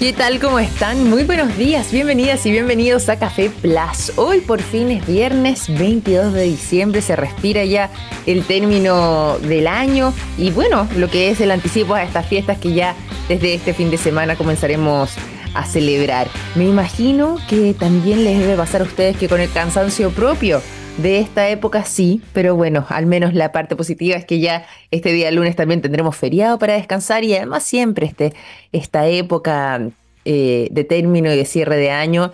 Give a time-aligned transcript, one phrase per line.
[0.00, 0.40] ¿Qué tal?
[0.40, 1.10] ¿Cómo están?
[1.10, 4.16] Muy buenos días, bienvenidas y bienvenidos a Café Plus.
[4.16, 7.90] Hoy por fin es viernes 22 de diciembre, se respira ya
[8.24, 12.72] el término del año y bueno, lo que es el anticipo a estas fiestas que
[12.72, 12.94] ya
[13.28, 15.10] desde este fin de semana comenzaremos
[15.52, 16.28] a celebrar.
[16.54, 20.62] Me imagino que también les debe pasar a ustedes que con el cansancio propio
[21.02, 25.12] de esta época sí, pero bueno, al menos la parte positiva es que ya este
[25.12, 28.34] día lunes también tendremos feriado para descansar y además siempre este,
[28.72, 29.88] esta época
[30.24, 32.32] eh, de término y de cierre de año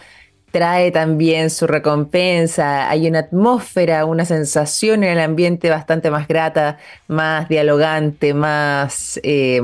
[0.51, 6.79] trae también su recompensa, hay una atmósfera, una sensación en el ambiente bastante más grata,
[7.09, 9.21] más dialogante, más...
[9.23, 9.60] Eh,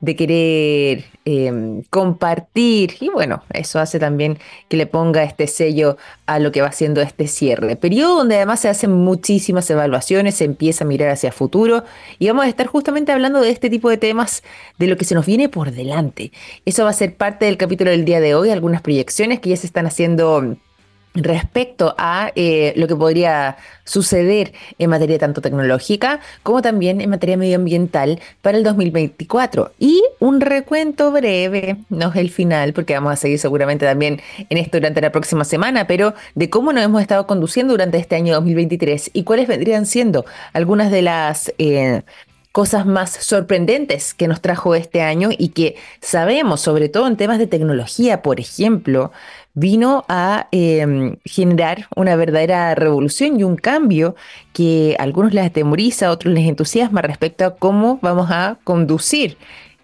[0.00, 4.38] de querer em, compartir y bueno, eso hace también
[4.68, 7.76] que le ponga este sello a lo que va siendo este cierre.
[7.76, 11.84] Periodo donde además se hacen muchísimas evaluaciones, se empieza a mirar hacia futuro
[12.18, 14.42] y vamos a estar justamente hablando de este tipo de temas,
[14.78, 16.32] de lo que se nos viene por delante.
[16.64, 19.56] Eso va a ser parte del capítulo del día de hoy, algunas proyecciones que ya
[19.56, 20.56] se están haciendo
[21.14, 27.36] respecto a eh, lo que podría suceder en materia tanto tecnológica como también en materia
[27.36, 29.72] medioambiental para el 2024.
[29.78, 34.58] Y un recuento breve, no es el final, porque vamos a seguir seguramente también en
[34.58, 38.34] esto durante la próxima semana, pero de cómo nos hemos estado conduciendo durante este año
[38.34, 41.52] 2023 y cuáles vendrían siendo algunas de las...
[41.58, 42.02] Eh,
[42.50, 47.38] cosas más sorprendentes que nos trajo este año y que sabemos, sobre todo en temas
[47.38, 49.12] de tecnología, por ejemplo,
[49.58, 54.14] vino a em, generar una verdadera revolución y un cambio
[54.52, 59.36] que a algunos les atemoriza, a otros les entusiasma respecto a cómo vamos a conducir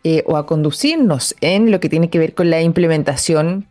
[0.04, 3.66] eh, o a conducirnos en lo que tiene que ver con la implementación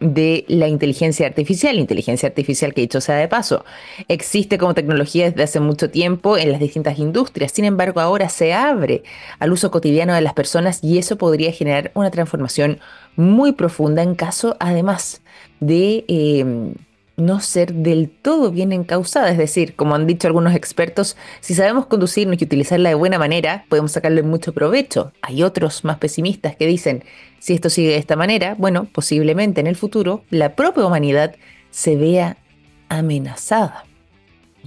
[0.00, 3.64] de la inteligencia artificial, inteligencia artificial que dicho sea de paso,
[4.08, 8.52] existe como tecnología desde hace mucho tiempo en las distintas industrias, sin embargo ahora se
[8.52, 9.02] abre
[9.38, 12.80] al uso cotidiano de las personas y eso podría generar una transformación
[13.16, 15.22] muy profunda en caso además
[15.60, 16.04] de...
[16.08, 16.74] Em,
[17.16, 19.30] no ser del todo bien encausada.
[19.30, 23.64] Es decir, como han dicho algunos expertos, si sabemos conducirnos y utilizarla de buena manera,
[23.68, 25.12] podemos sacarle mucho provecho.
[25.22, 27.04] Hay otros más pesimistas que dicen,
[27.38, 31.36] si esto sigue de esta manera, bueno, posiblemente en el futuro la propia humanidad
[31.70, 32.36] se vea
[32.88, 33.84] amenazada.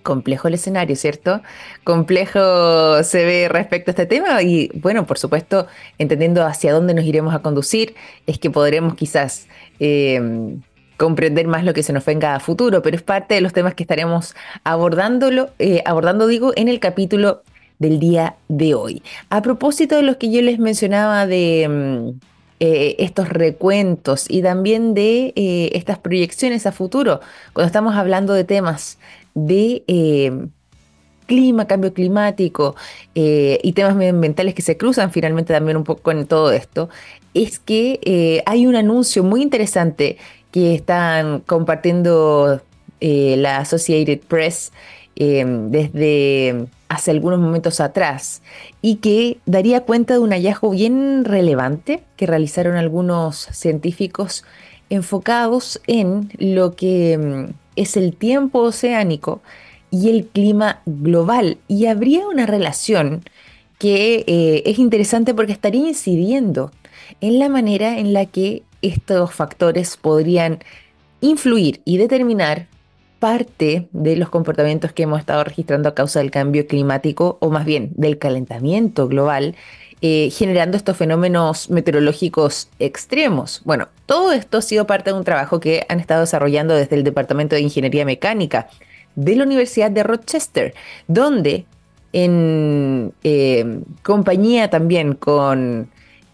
[0.04, 1.42] Complejo el escenario, ¿cierto?
[1.84, 5.68] Complejo se ve respecto a este tema y bueno, por supuesto,
[5.98, 7.96] entendiendo hacia dónde nos iremos a conducir,
[8.26, 9.48] es que podremos quizás...
[9.80, 10.60] Eh,
[10.98, 13.76] comprender más lo que se nos venga a futuro, pero es parte de los temas
[13.76, 17.44] que estaremos abordándolo, eh, abordando, digo, en el capítulo
[17.80, 19.04] del día de hoy.
[19.30, 22.20] A propósito de lo que yo les mencionaba de mm,
[22.60, 27.22] eh, estos recuentos y también de eh, estas proyecciones a futuro,
[27.54, 28.98] cuando estamos hablando de temas
[29.36, 29.84] de
[31.28, 32.76] clima, cambio climático
[33.14, 36.90] y temas medioambientales que se cruzan finalmente también un poco en todo esto,
[37.36, 40.18] es que hay un anuncio muy interesante
[40.58, 42.60] que están compartiendo
[43.00, 44.72] eh, la Associated Press
[45.16, 48.42] em, desde hace algunos momentos atrás
[48.82, 54.46] y que daría cuenta de un hallazgo bien relevante que realizaron algunos científicos
[54.90, 59.42] enfocados en lo que em, es el tiempo oceánico
[59.92, 61.60] y el clima global.
[61.68, 63.22] Y habría una relación
[63.78, 66.72] que eh, es interesante porque estaría incidiendo
[67.22, 70.60] en la manera en la que estos factores podrían
[71.22, 72.68] influir y determinar
[73.20, 77.66] parte de los comportamientos que hemos estado registrando a causa del cambio climático o más
[77.66, 79.56] bien del calentamiento global,
[80.02, 83.62] eh, generando estos fenómenos meteorológicos extremos.
[83.66, 87.04] Bueno, todo esto ha sido parte de un trabajo que han estado desarrollando desde el
[87.04, 88.68] Departamento de Ingeniería Mecánica
[89.16, 90.76] de la Universidad de Rochester,
[91.08, 91.66] donde
[92.14, 95.90] en eh, compañía también con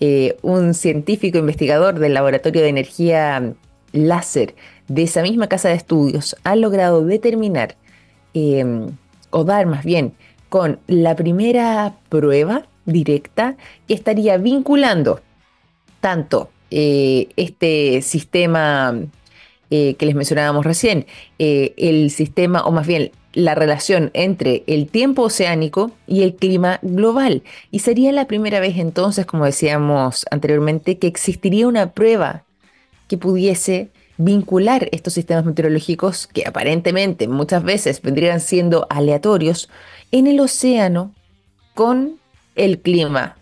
[0.05, 3.53] eh, un científico investigador del Laboratorio de Energía
[3.93, 4.53] Láser
[4.89, 7.77] de esa misma casa de estudios ha logrado determinar,
[8.33, 8.97] em,
[9.29, 10.11] o dar más bien,
[10.49, 13.55] con la primera prueba directa
[13.87, 15.21] que estaría vinculando
[16.01, 18.93] tanto eh, este sistema
[19.75, 21.07] eh, que les mencionábamos recién,
[21.39, 27.41] el sistema, o más bien la relación entre el tiempo oceánico y el clima global.
[27.71, 32.43] Y sería la primera vez entonces, como decíamos anteriormente, que existiría una prueba
[33.07, 39.69] que pudiese vincular estos sistemas meteorológicos que aparentemente muchas veces vendrían siendo aleatorios
[40.11, 41.13] en el océano
[41.73, 42.19] con
[42.55, 43.37] el clima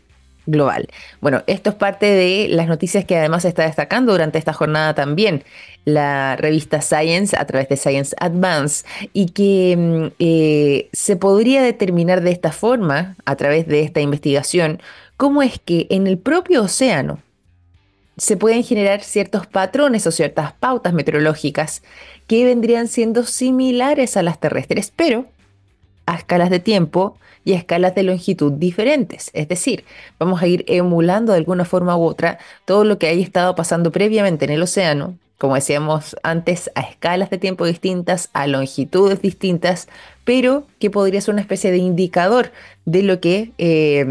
[0.46, 0.88] global.
[1.20, 4.94] Bueno, esto es parte de las noticias que además se está destacando durante esta jornada
[4.94, 5.44] también
[5.86, 12.22] la revista Science a través de Science Advance y que mm, eh, se podría determinar
[12.22, 14.82] de esta forma, a través de esta investigación,
[15.18, 17.20] cómo es que en el propio océano
[18.18, 21.82] se pueden generar ciertos patrones o ciertas pautas meteorológicas
[22.28, 25.26] que vendrían siendo similares a las terrestres, pero
[26.06, 29.32] a escalas de tiempo y a escalas de longitud diferentes.
[29.34, 29.84] Es decir,
[30.20, 33.92] vamos a ir emulando de alguna forma u otra todo lo que haya estado pasando
[33.92, 39.88] previamente en el océano, como decíamos antes, a escalas de tiempo distintas, a longitudes distintas,
[40.24, 42.52] pero que podría ser una especie de indicador
[42.86, 44.06] de lo que eh,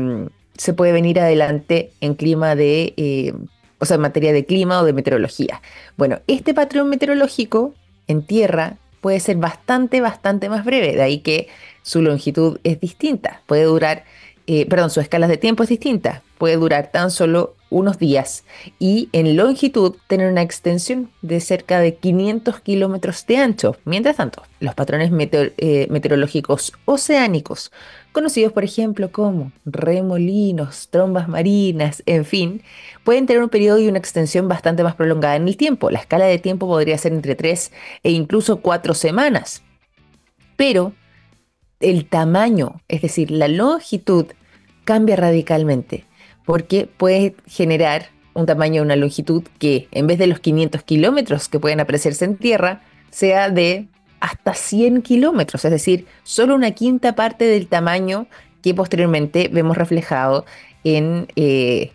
[0.56, 3.32] se puede venir adelante en clima de, eh,
[3.78, 5.62] o sea, en materia de clima o de meteorología.
[5.96, 7.74] Bueno, este patrón meteorológico
[8.08, 11.48] en tierra puede ser bastante, bastante más breve, de ahí que
[11.82, 14.04] su longitud es distinta, puede durar,
[14.46, 18.44] eh, perdón, su escala de tiempo es distinta, puede durar tan solo unos días
[18.78, 23.76] y en longitud tener una extensión de cerca de 500 kilómetros de ancho.
[23.84, 27.70] Mientras tanto, los patrones eh, meteorológicos oceánicos,
[28.12, 32.62] conocidos por ejemplo como remolinos, trombas marinas, en fin,
[33.04, 35.90] pueden tener un periodo y una extensión bastante más prolongada en el tiempo.
[35.90, 37.72] La escala de tiempo podría ser entre 3
[38.02, 39.62] e incluso 4 semanas.
[40.56, 40.92] Pero
[41.80, 44.26] el tamaño, es decir, la longitud,
[44.84, 46.04] cambia radicalmente
[46.44, 51.60] porque puede generar un tamaño, una longitud que en vez de los 500 kilómetros que
[51.60, 53.86] pueden apreciarse en tierra, sea de
[54.20, 58.26] hasta 100 kilómetros, es decir, solo una quinta parte del tamaño
[58.62, 60.44] que posteriormente vemos reflejado
[60.84, 61.92] en eh,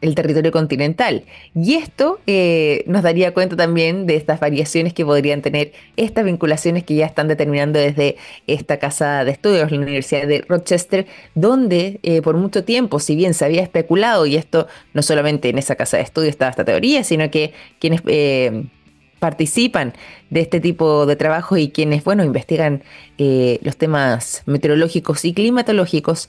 [0.00, 1.24] el territorio continental.
[1.54, 6.84] Y esto eh, nos daría cuenta también de estas variaciones que podrían tener estas vinculaciones
[6.84, 12.22] que ya están determinando desde esta casa de estudios, la Universidad de Rochester, donde eh,
[12.22, 15.96] por mucho tiempo, si bien se había especulado, y esto no solamente en esa casa
[15.96, 18.02] de estudios estaba esta teoría, sino que quienes...
[19.18, 19.94] participan
[20.30, 22.82] de este tipo de trabajo y quienes, bueno, investigan
[23.18, 26.28] los temas meteorológicos y climatológicos,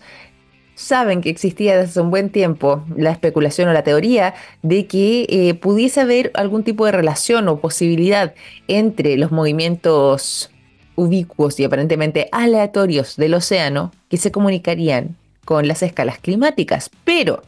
[0.78, 5.26] saben que existía desde hace un buen tiempo la especulación o la teoría de que
[5.28, 8.36] eh, pudiese haber algún tipo de relación o posibilidad
[8.68, 10.52] entre los movimientos
[10.94, 16.92] ubicuos y aparentemente aleatorios del océano que se comunicarían con las escalas climáticas.
[17.04, 17.42] Pero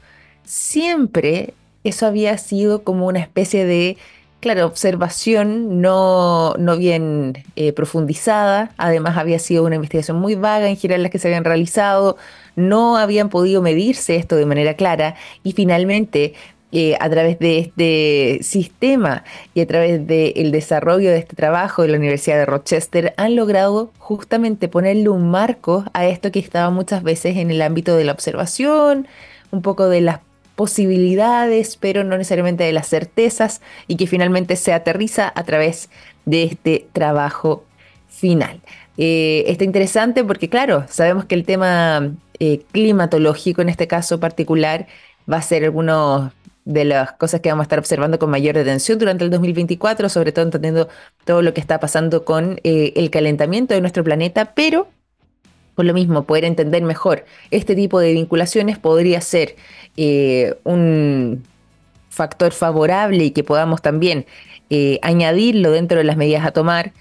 [0.44, 1.53] siempre
[1.83, 3.97] eso había sido como una especie de
[4.39, 10.77] Claro, observación no, no bien eh, profundizada, además había sido una investigación muy vaga en
[10.77, 12.15] general las que se habían realizado,
[12.56, 15.15] no habían podido medirse esto de manera clara.
[15.44, 16.36] Y finalmente
[16.71, 21.89] eh, a través de este sistema y a través del desarrollo de este trabajo de
[21.89, 27.03] la Universidad de Rochester han logrado justamente ponerle un marco a esto que estaba muchas
[27.03, 29.07] veces en el ámbito de la observación,
[29.51, 30.19] un poco de las
[30.60, 35.90] posibilidades, pero no necesariamente de las certezas, y que finalmente se aterriza a través
[36.26, 37.64] de este trabajo
[38.10, 38.60] final.
[38.98, 42.12] Eh, está interesante porque, claro, sabemos que el tema
[42.42, 44.88] eh, climatológico en este caso particular
[45.32, 46.34] va a ser alguno
[46.66, 50.34] de las cosas que vamos a estar observando con mayor atención durante el 2024, sobre
[50.34, 50.90] todo entendiendo
[51.24, 54.90] todo lo que está pasando con eh, el calentamiento de nuestro planeta, pero
[55.80, 59.56] por lo mismo, poder entender mejor este tipo de vinculaciones podría ser
[59.96, 61.42] eh, un
[62.10, 64.26] factor favorable y que podamos también
[64.70, 66.92] eh, añadirlo dentro de las medidas a tomar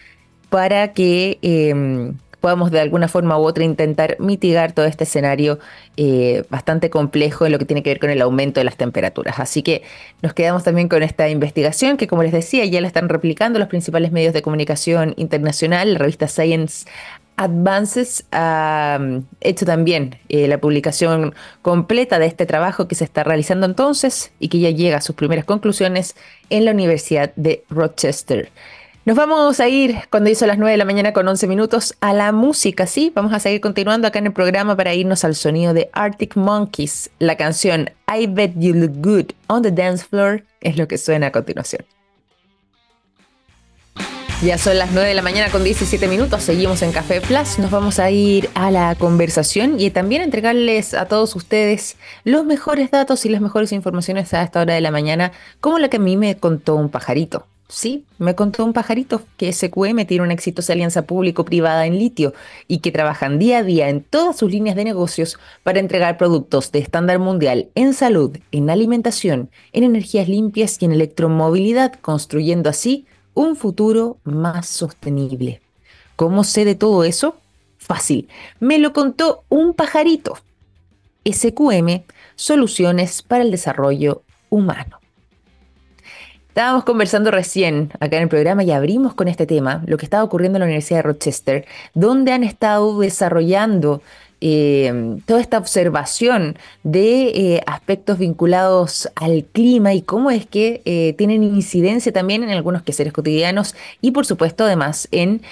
[0.48, 5.58] para que em, podamos de alguna forma u otra intentar mitigar todo este escenario
[5.96, 9.40] eh, bastante complejo en lo que tiene que ver con el aumento de las temperaturas.
[9.40, 9.82] Así que
[10.22, 13.66] nos quedamos también con esta investigación que, como les decía, ya la están replicando los
[13.66, 15.94] principales medios de comunicación internacional.
[15.94, 16.86] La revista Science
[17.38, 23.24] Advances ha mm, hecho también eh, la publicación completa de este trabajo que se está
[23.24, 26.16] realizando entonces y que ya llega a sus primeras conclusiones
[26.50, 28.50] en la Universidad de Rochester.
[29.04, 32.12] Nos vamos a ir cuando hizo las 9 de la mañana con 11 minutos a
[32.12, 33.10] la música, ¿sí?
[33.14, 37.08] Vamos a seguir continuando acá en el programa para irnos al sonido de Arctic Monkeys.
[37.18, 41.28] La canción I Bet You Look Good on the Dance Floor es lo que suena
[41.28, 41.86] a continuación.
[44.40, 47.72] Ya son las 9 de la mañana con 17 minutos, seguimos en Café Plus, nos
[47.72, 53.26] vamos a ir a la conversación y también entregarles a todos ustedes los mejores datos
[53.26, 56.16] y las mejores informaciones a esta hora de la mañana, como la que a mí
[56.16, 57.46] me contó un pajarito.
[57.68, 62.32] Sí, me contó un pajarito que SQM tiene una exitosa alianza público-privada en litio
[62.68, 66.70] y que trabajan día a día en todas sus líneas de negocios para entregar productos
[66.70, 73.04] de estándar mundial en salud, en alimentación, en energías limpias y en electromovilidad, construyendo así
[73.38, 75.60] un futuro más sostenible.
[76.16, 77.36] ¿Cómo sé de todo eso?
[77.78, 78.28] Fácil.
[78.58, 80.38] Me lo contó un pajarito.
[81.24, 82.02] SQM,
[82.34, 84.98] Soluciones para el Desarrollo Humano.
[86.48, 90.24] Estábamos conversando recién acá en el programa y abrimos con este tema, lo que estaba
[90.24, 94.02] ocurriendo en la Universidad de Rochester, donde han estado desarrollando
[94.40, 101.14] eh, toda esta observación de eh, aspectos vinculados al clima y cómo es que eh,
[101.18, 105.42] tienen incidencia también en algunos quehaceres cotidianos y por supuesto además en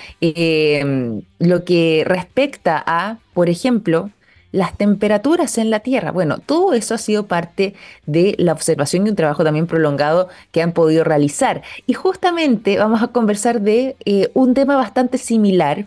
[1.39, 4.11] lo que respecta a, por ejemplo,
[4.53, 6.13] las temperaturas en la Tierra.
[6.13, 7.75] Bueno, todo eso ha sido parte
[8.07, 11.63] de la observación y un trabajo también prolongado que han podido realizar.
[11.87, 13.97] Y justamente vamos a conversar de
[14.35, 15.87] un tema bastante similar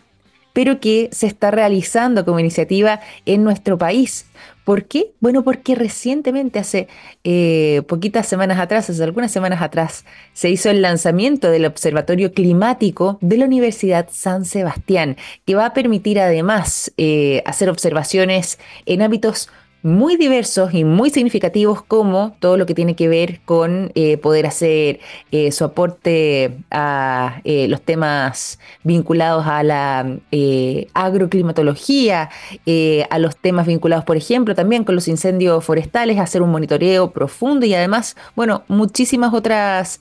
[0.60, 4.26] pero que se está realizando como iniciativa en nuestro país.
[4.66, 5.14] ¿Por qué?
[5.22, 6.90] Bueno, porque recientemente, hace
[7.24, 13.20] eh, poquitas semanas atrás, hace algunas semanas atrás, se hizo el lanzamiento del Observatorio Climático
[13.22, 19.48] de la Universidad San Sebastián, que va a permitir además eh, hacer observaciones en ámbitos
[19.82, 24.46] muy diversos y muy significativos como todo lo que tiene que ver con eh, poder
[24.46, 25.00] hacer
[25.32, 30.18] eh, su aporte a eh, los temas vinculados a la
[30.94, 32.30] agroclimatología,
[33.10, 37.66] a los temas vinculados, por ejemplo, también con los incendios forestales, hacer un monitoreo profundo
[37.66, 40.00] y además, bueno, muchísimas otras,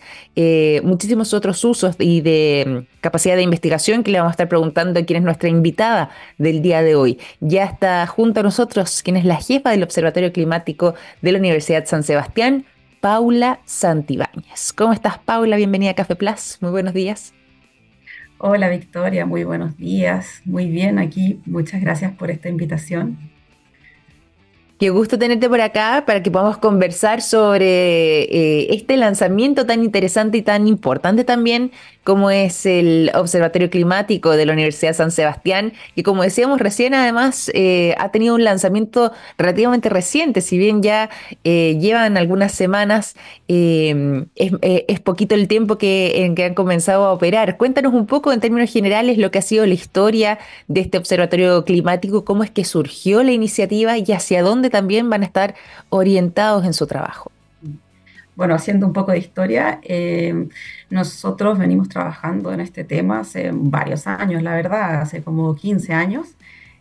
[0.83, 5.01] muchísimos otros usos y de mm, capacidad de investigación que le vamos a estar preguntando
[5.01, 7.19] a quién es nuestra invitada del día de hoy.
[7.41, 11.87] Ya está junto a nosotros, quien es la jefa del Observatorio Climático de la Universidad
[11.87, 12.65] San Sebastián,
[13.01, 14.73] Paula Santibáñez.
[14.73, 15.57] ¿Cómo estás, Paula?
[15.57, 16.59] Bienvenida a Café Plus.
[16.61, 17.33] Muy buenos días.
[18.39, 19.27] Hola, Victoria.
[19.27, 20.43] Muy buenos días.
[20.45, 21.41] Muy bien aquí.
[21.47, 23.19] Muchas gracias por esta invitación.
[24.79, 30.39] Qué gusto tenerte por acá para que podamos conversar sobre eh, este lanzamiento tan interesante
[30.39, 31.73] y tan importante también
[32.09, 37.51] como es el Observatorio Climático de la Universidad San Sebastián, que como decíamos recién, además
[37.53, 41.11] eh, ha tenido un lanzamiento relativamente reciente, si bien ya
[41.45, 43.15] eh, llevan algunas semanas,
[43.47, 43.95] es,
[44.63, 47.59] es, poquito el tiempo que, en que han comenzado a operar.
[47.59, 51.63] Cuéntanos un poco en términos generales lo que ha sido la historia de este Observatorio
[51.67, 55.55] Climático, cómo es que surgió la iniciativa y hacia dónde también van a estar
[55.91, 57.31] orientados en su trabajo.
[58.39, 60.47] Bueno, haciendo un poco de historia, eh,
[60.91, 66.37] nosotros venimos trabajando en este tema hace varios años, la verdad, hace como 15 años.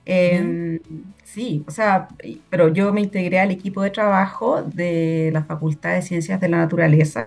[0.05, 0.79] Em,
[1.23, 2.09] sí, o sea,
[2.51, 6.57] pero yo me integré al equipo de trabajo de la Facultad de Ciencias de la
[6.57, 7.25] Naturaleza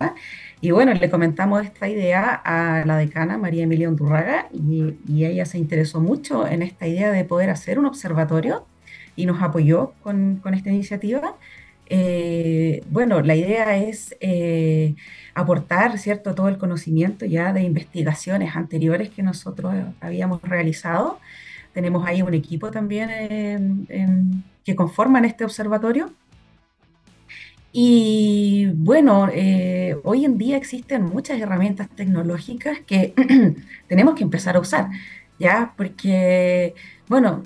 [0.60, 5.44] y bueno, le comentamos esta idea a la decana María Emilia Undurraga y, y ella
[5.44, 8.64] se interesó mucho en esta idea de poder hacer un observatorio
[9.20, 11.37] y nos apoyó con, esta iniciativa.
[11.92, 14.94] Eh, bueno, la idea es eh,
[15.35, 21.18] aportar, ¿cierto?, todo el conocimiento ya de investigaciones anteriores que nosotros habíamos realizado.
[21.75, 23.87] Tenemos ahí un equipo también
[24.64, 26.12] que conforman este observatorio.
[27.73, 33.14] Y bueno, eh, hoy en día existen muchas herramientas tecnológicas que
[33.88, 34.90] tenemos que empezar a usar,
[35.38, 35.73] ¿ya?
[35.76, 36.75] Porque,
[37.09, 37.44] bueno,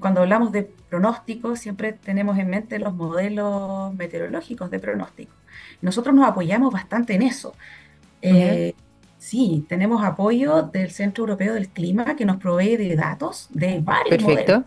[0.00, 5.32] cuando hablamos de pronóstico, siempre tenemos en mente los modelos meteorológicos de pronóstico.
[5.82, 7.54] Nosotros nos apoyamos bastante en eso.
[8.22, 8.74] Eh,
[9.18, 14.22] sí, tenemos apoyo del Centro Europeo del Clima que nos provee de datos de varios
[14.22, 14.52] Perfecto.
[14.52, 14.64] modelos.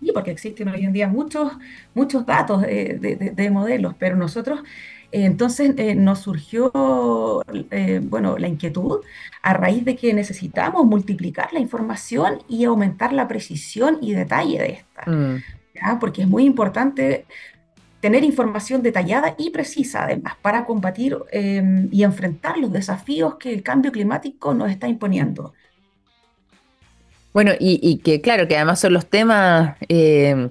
[0.00, 1.52] Sí, porque existen hoy en día muchos,
[1.94, 4.60] muchos datos de modelos, pero nosotros
[5.12, 9.00] entonces eh, nos surgió, eh, bueno, la inquietud
[9.42, 14.70] a raíz de que necesitamos multiplicar la información y aumentar la precisión y detalle de
[14.72, 15.98] esta, mm.
[15.98, 17.24] porque es muy importante
[18.00, 23.62] tener información detallada y precisa, además, para combatir em, y enfrentar los desafíos que el
[23.62, 25.52] cambio climático nos está imponiendo.
[27.32, 30.50] Bueno, y, que claro, que además son los temas eh,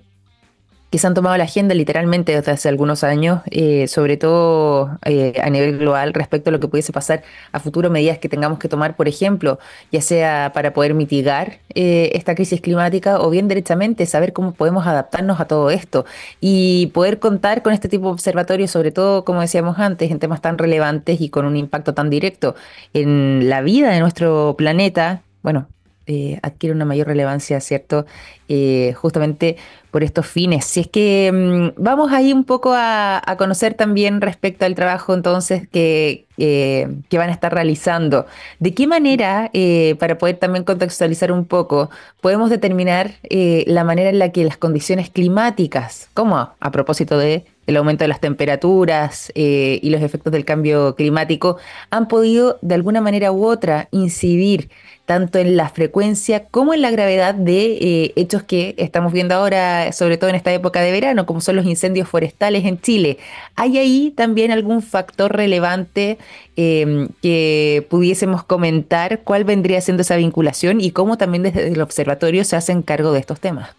[0.89, 5.34] que se han tomado la agenda literalmente desde hace algunos años, eh, sobre todo eh,
[5.41, 8.67] a nivel global respecto a lo que pudiese pasar a futuro, medidas que tengamos que
[8.67, 9.60] tomar, por ejemplo,
[9.91, 14.88] ya sea para poder mitigar eh, esta crisis climática o bien derechamente saber cómo podemos
[14.88, 16.05] adaptarnos a todo esto
[16.41, 20.41] y poder contar con este tipo de observatorios, sobre todo, como decíamos antes, en temas
[20.41, 22.55] tan relevantes y con un impacto tan directo
[22.93, 25.22] en la vida de nuestro planeta.
[25.43, 25.67] Bueno,
[26.09, 28.07] eh, adquiere una mayor relevancia, ¿cierto?
[28.47, 29.57] Eh, justamente
[29.91, 30.65] por estos fines.
[30.65, 35.67] Si es que mm, vamos ahí un poco a, conocer también respecto al trabajo entonces
[35.69, 38.25] que, eh, que van a estar realizando.
[38.57, 39.51] ¿De qué manera,
[39.99, 45.11] para poder también contextualizar un poco, podemos determinar la manera en la que las condiciones
[45.11, 50.43] climáticas, como a propósito de el aumento de las temperaturas eh, y los efectos del
[50.43, 51.57] cambio climático
[51.91, 54.69] han podido de alguna manera u otra incidir
[55.09, 59.91] tanto en la frecuencia como en la gravedad de eh, hechos que estamos viendo ahora,
[59.91, 63.17] sobre todo en esta época de verano, como son los incendios forestales en Chile.
[63.55, 66.19] ¿Hay ahí también algún factor relevante
[66.55, 69.21] em, que pudiésemos comentar?
[69.23, 73.21] ¿Cuál vendría siendo esa vinculación y cómo también desde el observatorio se hacen cargo de
[73.21, 73.71] estos temas?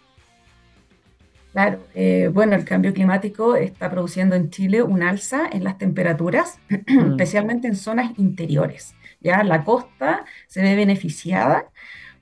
[1.53, 6.59] Claro, eh, bueno, el cambio climático está produciendo en Chile un alza en las temperaturas,
[6.69, 7.11] mm.
[7.11, 8.95] especialmente en zonas interiores.
[9.21, 11.65] Ya la costa se ve beneficiada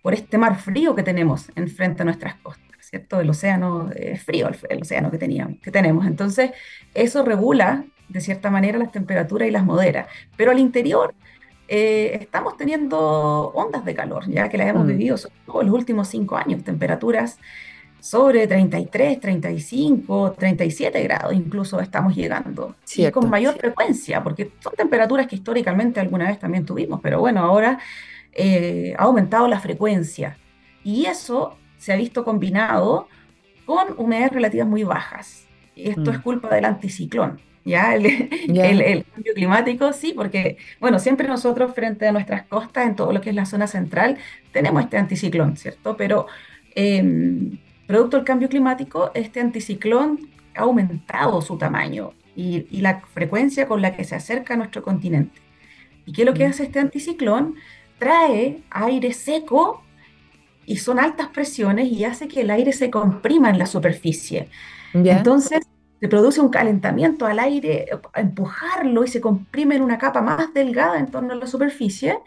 [0.01, 3.19] por este mar frío que tenemos enfrente a nuestras costas, ¿cierto?
[3.19, 6.05] El océano es frío, el, océano que, teníamos, que tenemos.
[6.05, 6.51] Entonces,
[6.93, 10.07] eso regula de cierta manera las temperaturas y las modera.
[10.35, 11.13] Pero al interior
[11.67, 14.87] eh, estamos teniendo ondas de calor, ya que las hemos mm.
[14.87, 17.37] vivido sobre todo los últimos cinco años, temperaturas
[17.99, 22.75] sobre 33, 35, 37 grados incluso estamos llegando.
[22.95, 27.41] y con mayor frecuencia, porque son temperaturas que históricamente alguna vez también tuvimos, pero bueno,
[27.41, 27.79] ahora
[28.33, 30.37] eh, ha aumentado la frecuencia.
[30.83, 33.07] Y eso se ha visto combinado
[33.65, 35.45] con humedades relativas muy bajas.
[35.75, 36.21] Y esto es mm.
[36.21, 37.39] culpa del anticiclón.
[37.65, 37.95] ¿ya?
[37.95, 43.13] El, el, cambio climático, sí, porque, bueno, siempre nosotros frente a nuestras costas, en todo
[43.13, 44.17] lo que es la zona central,
[44.51, 45.95] tenemos este anticiclón, ¿cierto?
[45.97, 46.27] Pero
[46.75, 47.57] em,
[47.89, 53.95] Producto del cambio climático, este anticiclón ha aumentado su tamaño y, la frecuencia con la
[53.95, 55.41] que se acerca a nuestro continente.
[56.05, 56.51] ¿Y qué es lo que mm.
[56.51, 57.55] hace este anticiclón?
[57.97, 59.83] Trae aire seco
[60.67, 64.49] y son altas presiones y hace que el aire se comprima en la superficie.
[64.93, 65.61] Entonces
[65.99, 70.99] se produce un calentamiento al aire, empujarlo y se comprime en una capa más delgada
[70.99, 72.19] en torno a la superficie.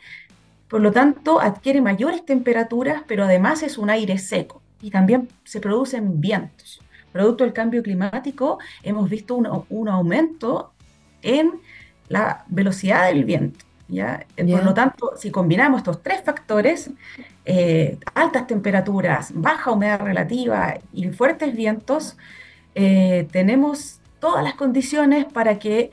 [0.66, 5.60] Por lo tanto, adquiere mayores temperaturas, pero además es un aire seco y también se
[5.60, 6.80] producen vientos.
[7.12, 10.72] Producto del cambio climático, hemos visto un, aumento
[11.22, 11.52] en
[12.08, 13.64] la velocidad del viento.
[13.88, 14.26] ¿ya?
[14.36, 16.90] Por lo tanto, si combinamos estos tres factores,
[17.44, 22.16] eh, altas temperaturas, baja humedad relativa y fuertes vientos,
[22.74, 25.90] eh, tenemos todas las condiciones para que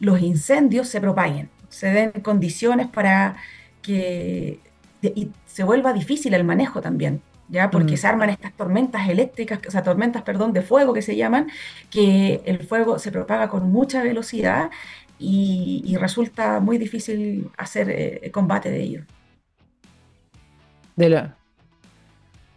[0.00, 3.36] los incendios se propaguen, se den condiciones para
[3.82, 4.60] que
[5.02, 7.22] y se vuelva difícil el manejo también.
[7.48, 7.70] ¿Ya?
[7.70, 7.96] Porque mm.
[7.96, 11.48] se arman estas tormentas eléctricas, o sea, tormentas, perdón, de fuego que se llaman,
[11.90, 14.70] que el fuego se propaga con mucha velocidad
[15.18, 19.04] y, resulta muy difícil hacer eh, combate de ello.
[20.94, 21.36] De la,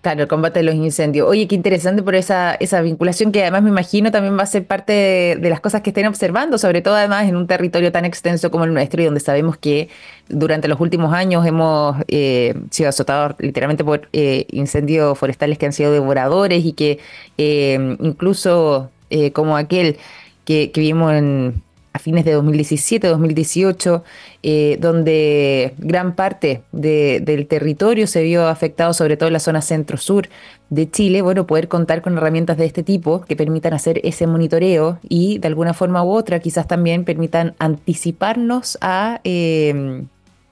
[0.02, 1.28] Claro, el combate de los incendios.
[1.28, 4.66] Oye, qué interesante por esa, esa vinculación que además me imagino también va a ser
[4.66, 4.94] parte
[5.38, 8.64] de, las cosas que estén observando, sobre todo además en un territorio tan extenso como
[8.64, 9.90] el nuestro y donde sabemos que
[10.30, 15.74] durante los últimos años hemos eh, sido azotados literalmente por eh, incendios forestales que han
[15.74, 17.00] sido devoradores y que
[17.38, 18.92] eh, incluso
[19.34, 19.98] como aquel
[20.46, 21.62] que, que vimos en,
[21.94, 24.04] a fines de 2017, 2018,
[24.44, 30.30] eh, donde gran parte del territorio se vio afectado, sobre todo en la zona centro-sur
[30.70, 35.00] de Chile, bueno, poder contar con herramientas de este tipo que permitan hacer ese monitoreo
[35.08, 40.04] y de alguna forma u otra quizás también permitan anticiparnos a eh,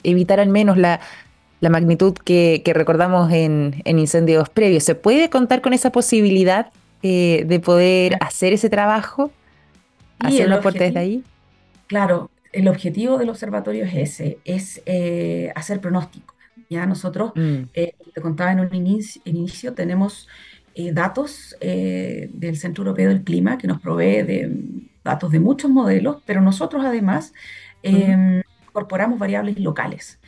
[0.03, 0.99] evitar al menos la,
[1.61, 4.83] magnitud que, recordamos en, incendios previos.
[4.83, 6.71] ¿Se puede contar con esa posibilidad
[7.03, 9.31] eh, de poder hacer ese trabajo?
[10.19, 11.23] Hacer los desde ahí.
[11.87, 16.33] Claro, el objetivo del observatorio es ese, es eh, hacer pronóstico.
[16.69, 17.63] Ya nosotros, mm.
[17.73, 20.27] eh, te contaba en un inicio, tenemos
[20.75, 24.51] eh, datos del Centro Europeo del Clima que nos provee de
[25.03, 27.33] datos de muchos modelos, pero nosotros además
[27.83, 30.19] em, incorporamos variables locales.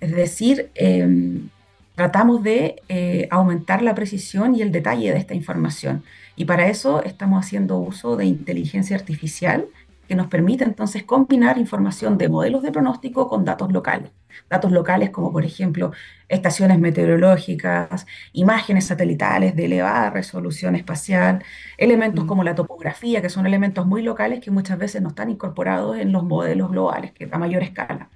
[0.00, 1.48] Es decir, em,
[1.94, 6.02] tratamos de aumentar la precisión y el detalle de esta información.
[6.38, 9.66] Y para eso estamos haciendo uso de inteligencia artificial
[10.06, 14.12] que nos permite entonces combinar información de modelos de pronóstico con datos locales.
[14.48, 15.90] Datos locales como por ejemplo
[16.28, 21.42] estaciones meteorológicas, imágenes satelitales de elevada resolución espacial,
[21.76, 22.28] elementos mm.
[22.28, 26.12] como la topografía, que son elementos muy locales que muchas veces no están incorporados en
[26.12, 28.10] los modelos globales, que a mayor escala.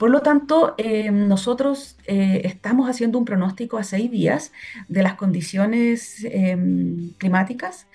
[0.00, 4.50] Por lo tanto, eh, nosotros eh, estamos haciendo un pronóstico a seis días
[4.88, 7.86] de las condiciones em, climáticas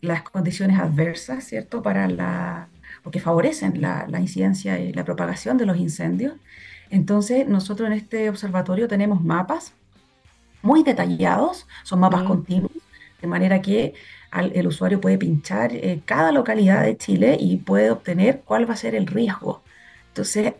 [0.00, 1.82] las condiciones adversas, ¿cierto?
[1.82, 2.68] Para la,
[3.02, 6.34] porque favorecen la, incidencia y la propagación de los incendios.
[6.88, 9.74] Entonces, nosotros en este observatorio tenemos mapas
[10.62, 12.70] muy detallados, son mapas continuos,
[13.20, 13.94] de manera que
[14.54, 18.76] el usuario puede pinchar eh, cada localidad de Chile y puede obtener cuál va a
[18.76, 19.64] ser el riesgo.
[20.10, 20.54] Entonces,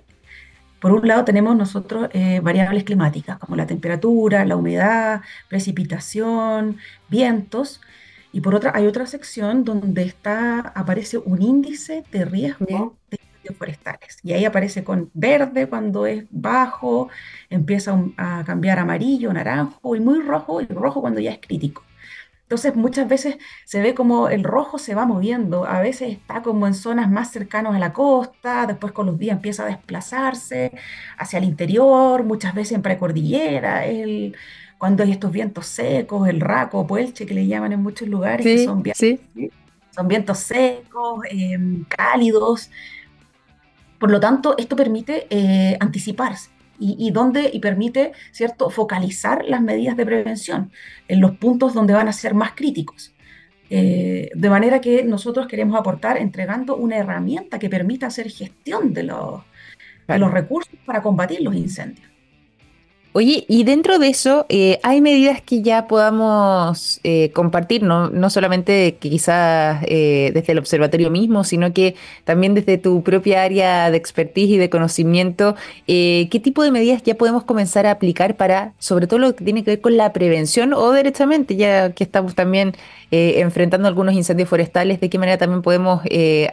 [0.80, 7.80] por un lado tenemos nosotros eh, variables climáticas como la temperatura, la humedad, precipitación, vientos,
[8.32, 13.58] Y por otra, hay otra sección donde está, aparece un índice de riesgo de incendios
[13.58, 14.18] forestales.
[14.22, 17.08] Y ahí aparece con verde cuando es bajo,
[17.50, 21.89] empieza a cambiar amarillo, naranjo y muy rojo, y rojo cuando ya es crítico.
[22.50, 26.66] Entonces muchas veces se ve como el rojo se va moviendo, a veces está como
[26.66, 30.72] en zonas más cercanas a la costa, después con los días empieza a desplazarse
[31.16, 34.34] hacia el interior, muchas veces en precordillera, el,
[34.78, 38.64] cuando hay estos vientos secos, el raco, puelche que le llaman en muchos lugares, que
[38.64, 38.82] son,
[39.92, 42.68] son vientos secos, em, cálidos.
[44.00, 46.50] Por lo tanto, esto permite eh, anticiparse
[46.80, 48.70] y, donde, y permite ¿cierto?
[48.70, 50.72] focalizar las medidas de prevención
[51.08, 53.14] en los puntos donde van a ser más críticos.
[53.68, 59.04] Eh, de manera que nosotros queremos aportar entregando una herramienta que permita hacer gestión de
[59.04, 59.42] los,
[60.08, 62.09] de los recursos para combatir los incendios.
[63.12, 68.30] Oye, y dentro de eso, eh, ¿hay medidas que ya podamos eh, compartir, no, no
[68.30, 73.96] solamente quizás eh, desde el observatorio mismo, sino que también desde tu propia área de
[73.96, 75.56] expertise y de conocimiento,
[75.88, 79.64] qué tipo de medidas ya podemos comenzar a aplicar para, sobre todo lo que tiene
[79.64, 82.76] que ver con la prevención o derechamente, ya que estamos también
[83.10, 86.02] enfrentando algunos incendios forestales, de qué manera también podemos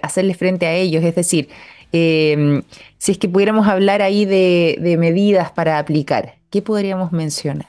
[0.01, 1.03] hacerle frente a ellos?
[1.03, 1.49] Es decir,
[1.91, 6.36] si es que pudiéramos hablar ahí de medidas para aplicar.
[6.57, 7.67] ¿Qué podríamos mencionar?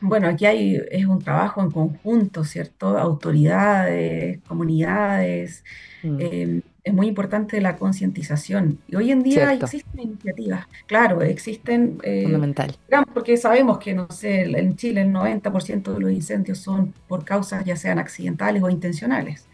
[0.00, 2.98] Bueno, aquí hay, es un trabajo en conjunto, ¿cierto?
[2.98, 5.64] Autoridades, comunidades.
[6.02, 6.16] Mm.
[6.18, 8.80] Eh, es muy importante la concientización.
[8.88, 12.00] Y hoy en día existen iniciativas, claro, existen...
[12.02, 12.76] Eh, Fundamental.
[13.14, 17.64] Porque sabemos que, no sé, en Chile el 90% de los incendios son por causas
[17.64, 19.46] ya sean accidentales o intencionales,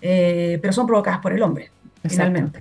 [0.00, 1.70] eh, pero son provocadas por el hombre,
[2.02, 2.60] finalmente.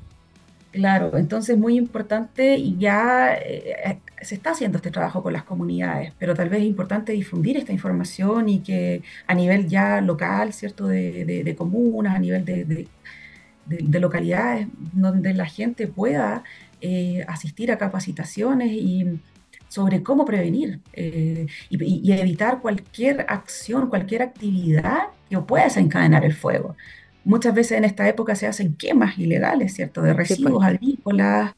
[0.70, 6.14] Claro, entonces muy importante y ya eh, se está haciendo este trabajo con las comunidades,
[6.18, 10.88] pero tal vez es importante difundir esta información y que a nivel ya local, ¿cierto?
[10.88, 12.88] De, comunas, a nivel de,
[14.00, 16.44] localidades, donde la gente pueda
[16.82, 19.20] eh, asistir a capacitaciones y
[19.68, 26.34] sobre cómo prevenir eh, y, y, evitar cualquier acción, cualquier actividad que pueda desencadenar el
[26.34, 26.76] fuego
[27.28, 30.02] muchas veces en esta época se hacen quemas ilegales, ¿cierto?
[30.02, 30.30] De pues.
[30.30, 31.54] residuos agrícolas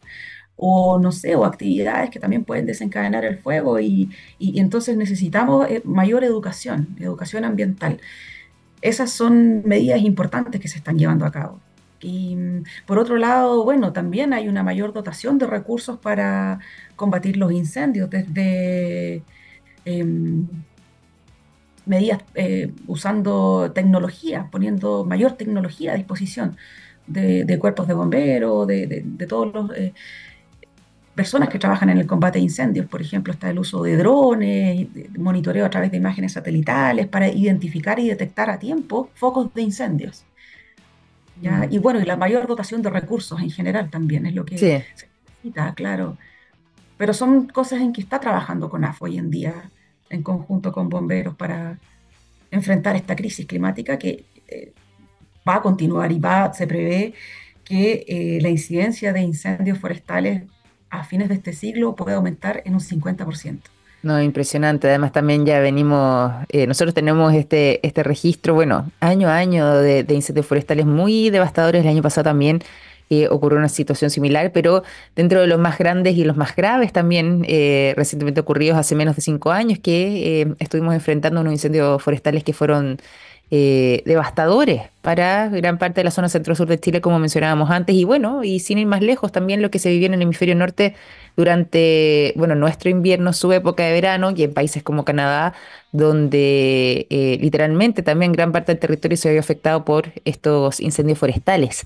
[0.62, 5.82] o no sé, o actividades que también pueden desencadenar el fuego y, entonces necesitamos eh,
[5.86, 8.02] mayor educación, educación ambiental.
[8.82, 11.60] Esas son medidas importantes que se están llevando a cabo.
[12.02, 16.60] Y mm, por otro lado, bueno, también hay una mayor dotación de recursos para
[16.98, 19.24] combatir los incendios, desde
[19.86, 20.48] em,
[21.86, 26.58] medidas eh, usando tecnología, poniendo mayor tecnología a disposición
[27.08, 29.78] de, cuerpos de bomberos, de, de, todos los...
[29.78, 29.94] Eh,
[31.20, 34.88] personas que trabajan en el combate de incendios, por ejemplo, está el uso de drones,
[35.18, 40.24] monitoreo a través de imágenes satelitales para identificar y detectar a tiempo focos de incendios.
[41.42, 41.58] ¿ya?
[41.58, 41.74] Mm.
[41.74, 44.86] Y bueno, y la mayor dotación de recursos en general también es lo que se
[45.42, 46.18] necesita, claro.
[46.96, 49.70] Pero son cosas en que está trabajando CONAF hoy en día
[50.10, 51.80] en conjunto con bomberos para
[52.50, 54.72] enfrentar esta crisis climática que eh,
[55.46, 57.14] va a continuar y va, se prevé
[57.66, 60.44] que eh, la incidencia de incendios forestales
[60.90, 63.60] a fines de este siglo puede aumentar en un 50%.
[64.02, 64.88] No, impresionante.
[64.88, 70.06] Además, también ya venimos, eh, nosotros tenemos este, este registro, bueno, año a año de,
[70.10, 71.82] incendios forestales muy devastadores.
[71.82, 72.64] El año pasado también
[73.30, 74.84] ocurrió una situación similar, pero
[75.16, 79.16] dentro de los más grandes y los más graves también eh, recientemente ocurridos hace menos
[79.16, 83.00] de cinco años que eh, estuvimos enfrentando unos incendios forestales que fueron
[83.52, 88.04] eh, devastadores para gran parte de la zona centro-sur de Chile, como mencionábamos antes, y
[88.04, 90.96] bueno, y sin ir más lejos, también lo que se vivía en el hemisferio norte
[91.36, 95.54] durante, bueno, nuestro invierno, su época de verano, y en países como Canadá,
[95.92, 97.08] donde
[97.42, 101.86] literalmente también gran parte del territorio se había afectado por estos incendios forestales.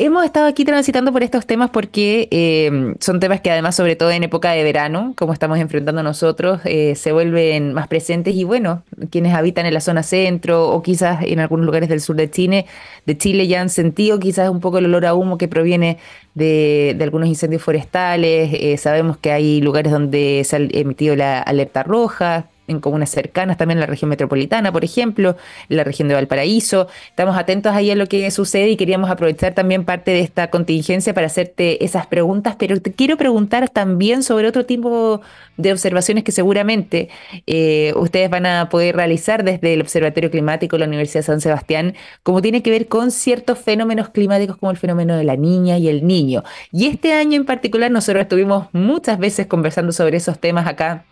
[0.00, 4.12] Hemos estado aquí transitando por estos temas porque eh, son temas que además, sobre todo
[4.12, 8.84] en época de verano, como estamos enfrentando nosotros, eh, se vuelven más presentes y bueno,
[9.10, 12.66] quienes habitan en la zona centro o quizás en algunos lugares del sur de Chile,
[13.06, 15.98] de Chile ya han sentido quizás un poco el olor a humo que proviene
[16.34, 18.50] de, algunos incendios forestales.
[18.52, 23.56] Eh, sabemos que hay lugares donde se ha emitido la alerta roja, en comunas cercanas,
[23.56, 25.36] también en la región metropolitana, por ejemplo,
[25.68, 26.88] en la región de Valparaíso.
[27.08, 31.14] Estamos atentos ahí a lo que sucede y queríamos aprovechar también parte de esta contingencia
[31.14, 35.20] para hacerte esas preguntas, pero te quiero preguntar también sobre otro tipo
[35.56, 37.08] de observaciones que seguramente
[37.46, 41.40] eh, ustedes van a poder realizar desde el Observatorio Climático de la Universidad de San
[41.40, 45.78] Sebastián, como tiene que ver con ciertos fenómenos climáticos como el fenómeno de la niña
[45.78, 46.44] y el niño.
[46.72, 51.04] Y este año en particular nosotros estuvimos muchas veces conversando sobre esos temas acá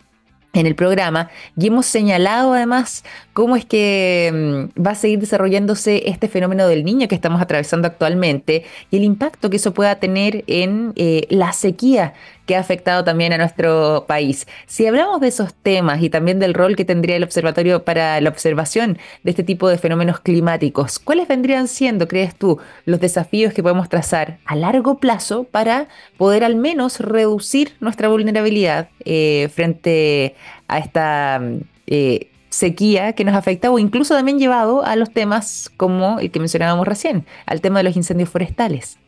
[0.60, 6.08] en el programa y hemos señalado además cómo es que mm, va a seguir desarrollándose
[6.08, 10.44] este fenómeno del niño que estamos atravesando actualmente y el impacto que eso pueda tener
[10.46, 12.14] en eh, la sequía
[12.46, 14.46] que ha afectado también a nuestro país.
[14.66, 18.30] Si hablamos de esos temas y también del rol que tendría el observatorio para la
[18.30, 23.62] observación de este tipo de fenómenos climáticos, ¿cuáles vendrían siendo, crees tú, los desafíos que
[23.62, 30.36] podemos trazar a largo plazo para poder al menos reducir nuestra vulnerabilidad eh, frente
[30.68, 31.42] a esta
[31.86, 36.38] eh, sequía que nos afecta o incluso también llevado a los temas como el que
[36.38, 38.98] mencionábamos recién, al tema de los incendios forestales.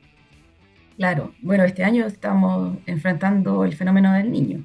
[0.99, 4.65] Claro, bueno, este año estamos enfrentando el fenómeno del niño.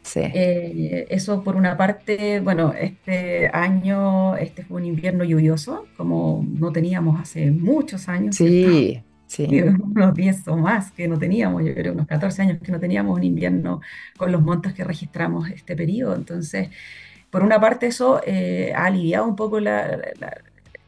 [0.00, 0.20] Sí.
[0.22, 6.72] Eh, eso por una parte, bueno, este año este fue un invierno lluvioso, como no
[6.72, 8.36] teníamos hace muchos años.
[8.36, 9.46] Sí, sí.
[9.60, 13.14] Unos 10 o más que no teníamos, yo creo unos 14 años que no teníamos
[13.14, 13.82] un invierno
[14.16, 16.14] con los montos que registramos este periodo.
[16.14, 16.70] Entonces,
[17.28, 19.60] por una parte eso eh, ha aliviado un poco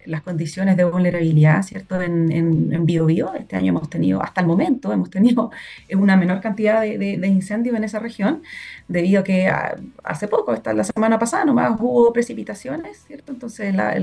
[0.06, 2.00] las condiciones de vulnerabilidad, ¿cierto?
[2.00, 5.50] En, en, Bio, Bio este año hemos tenido, hasta el momento, hemos tenido
[5.94, 8.42] una menor cantidad de, incendios en esa región,
[8.88, 13.32] debido a que ah, hace poco, hasta la semana pasada nomás hubo precipitaciones, ¿cierto?
[13.32, 13.94] Entonces la,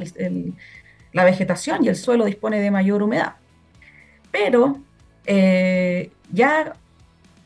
[1.14, 3.36] la vegetación y el suelo dispone de mayor humedad.
[4.32, 4.80] Pero
[5.26, 6.74] eh, ya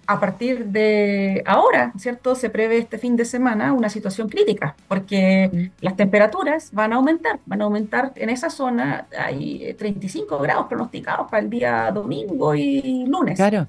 [0.10, 2.34] a partir de ahora, ¿cierto?
[2.34, 5.84] Se prevé este fin de semana una situación crítica, porque mm.
[5.86, 11.30] las temperaturas van a aumentar, van a aumentar en esa zona, hay 35 grados pronosticados
[11.30, 13.38] para el día domingo y lunes.
[13.38, 13.68] Claro.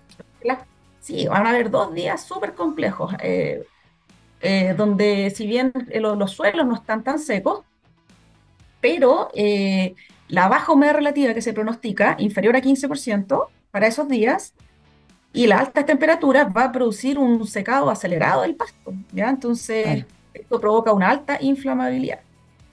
[1.00, 3.66] sí, van a haber dos días súper complejos, eh,
[4.40, 7.64] eh, donde si bien los, suelos no están tan secos,
[8.80, 9.94] pero eh,
[10.28, 14.54] la baja humedad relativa que se pronostica, inferior a 15%, para esos días,
[15.32, 19.30] y las altas temperaturas va a producir un secado acelerado del pasto, ¿ya?
[19.30, 22.20] Entonces, esto provoca una alta inflamabilidad.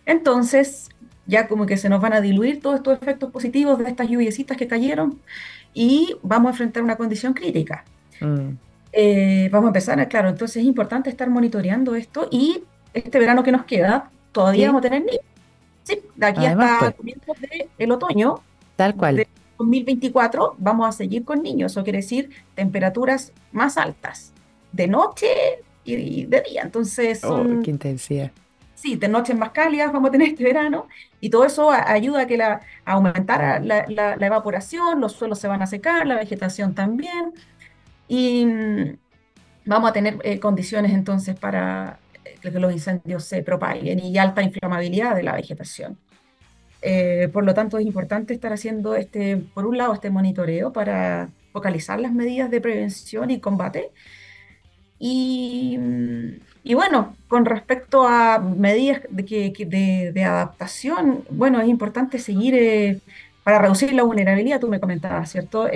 [0.06, 0.90] Entonces,
[1.28, 4.58] ya como que se nos van a diluir todos estos efectos positivos de estas lluviecitas
[4.58, 5.20] que cayeron
[5.74, 7.84] y vamos a enfrentar una condición crítica.
[8.22, 8.52] Mm.
[8.94, 13.52] Eh, vamos a empezar, claro, entonces es importante estar monitoreando esto y este verano que
[13.52, 15.22] nos queda, todavía vamos a tener niños.
[15.84, 16.96] Sí, de aquí hasta pues.
[16.96, 17.38] comienzos
[17.78, 18.36] del otoño.
[18.76, 19.28] Tal cual.
[19.58, 24.34] 2024 vamos a seguir con niños, eso quiere decir temperaturas más altas,
[24.72, 25.28] de noche
[25.84, 26.62] y de día.
[26.64, 28.32] Entonces, oh, qué intensidad.
[28.76, 30.88] Sí, de noches más cálidas vamos a tener este verano
[31.20, 35.68] y todo eso ayuda a que la, aumentar la, evaporación, los suelos se van a
[35.68, 37.34] secar, la vegetación también
[38.08, 38.98] y mm,
[39.66, 42.00] vamos a tener eh, condiciones entonces para
[42.40, 45.98] que los incendios se propaguen y alta inflamabilidad de la vegetación.
[46.90, 51.30] Eh, por lo tanto, es importante estar haciendo, este, por un lado, este monitoreo para
[51.52, 53.92] focalizar las medidas de prevención y combate.
[54.98, 55.78] Y,
[56.74, 63.02] bueno, con respecto a medidas de, de, adaptación, bueno, es importante seguir eh,
[63.44, 65.68] para reducir la vulnerabilidad, tú me comentabas, ¿cierto?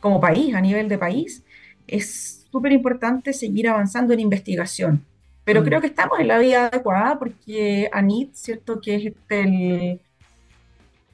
[0.00, 1.42] como país, a nivel de país,
[1.86, 5.04] es súper importante seguir avanzando en investigación.
[5.48, 5.64] Pero mm.
[5.64, 8.82] creo que estamos en la vía adecuada porque ANIT, ¿cierto?
[8.82, 9.98] Que es, el,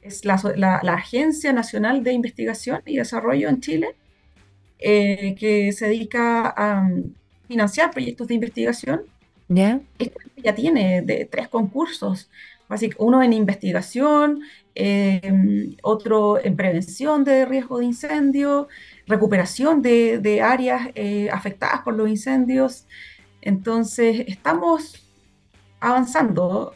[0.02, 3.94] es la, la, Agencia Nacional de Investigación y Desarrollo en Chile,
[4.80, 7.14] eh, que se dedica a mm,
[7.46, 9.02] financiar proyectos de investigación.
[9.46, 9.80] ¿Ya?
[10.36, 12.28] Ya tiene de, tres concursos,
[12.98, 14.40] uno en investigación,
[14.74, 18.66] em, otro en prevención de riesgo de incendio,
[19.06, 22.86] recuperación de, de áreas eh, afectadas por los incendios,
[23.44, 25.06] entonces, estamos
[25.78, 26.74] avanzando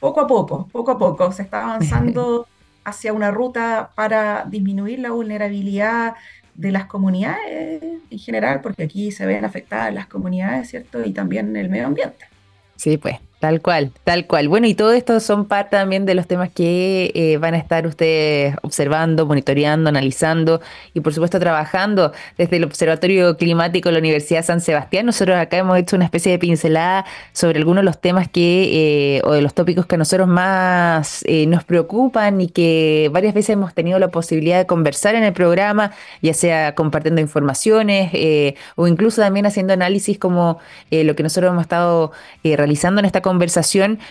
[0.00, 2.48] poco a poco, poco a poco, se está avanzando
[2.84, 6.14] hacia una ruta para disminuir la vulnerabilidad
[6.54, 11.04] de las comunidades en general, porque aquí se ven afectadas las comunidades, ¿cierto?
[11.04, 12.26] Y también el medio ambiente.
[12.74, 13.16] Sí, pues.
[13.40, 14.48] Tal cual, tal cual.
[14.48, 17.86] Bueno, y todo esto son parte también de los temas que eh, van a estar
[17.86, 20.60] ustedes observando, monitoreando, analizando
[20.92, 25.06] y por supuesto trabajando desde el Observatorio Climático de la Universidad San Sebastián.
[25.06, 29.22] Nosotros acá hemos hecho una especie de pincelada sobre algunos de los temas que, eh,
[29.24, 33.54] o de los tópicos que a nosotros más eh, nos preocupan y que varias veces
[33.54, 38.12] hemos tenido la posibilidad de conversar en el programa, ya sea compartiendo informaciones
[38.76, 40.58] o incluso también haciendo análisis como
[40.90, 42.12] lo que nosotros hemos estado
[42.44, 43.29] realizando en esta conversación,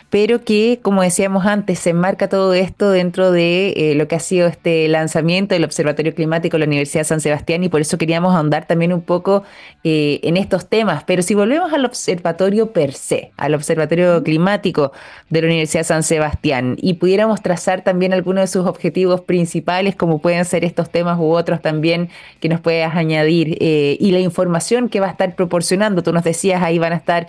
[0.09, 4.19] pero que, como decíamos antes, se enmarca todo esto dentro de eh, lo que ha
[4.19, 7.97] sido este lanzamiento del Observatorio Climático de la Universidad de San Sebastián y por eso
[7.97, 9.43] queríamos ahondar también un poco
[9.83, 11.03] eh, en estos temas.
[11.03, 14.91] Pero si volvemos al observatorio per se, al Observatorio Climático
[15.29, 19.95] de la Universidad de San Sebastián, y pudiéramos trazar también algunos de sus objetivos principales,
[19.95, 24.19] como pueden ser estos temas u otros también que nos puedas añadir, eh, y la
[24.19, 26.03] información que va a estar proporcionando.
[26.03, 27.27] Tú nos decías, ahí van a estar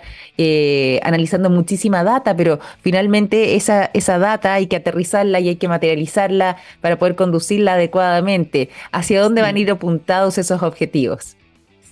[1.03, 1.49] analizando
[1.81, 6.97] muchísima data, pero finalmente esa, esa data hay que aterrizarla y hay que materializarla para
[6.97, 8.69] poder conducirla adecuadamente.
[8.91, 11.35] ¿Hacia dónde van a ir apuntados esos objetivos?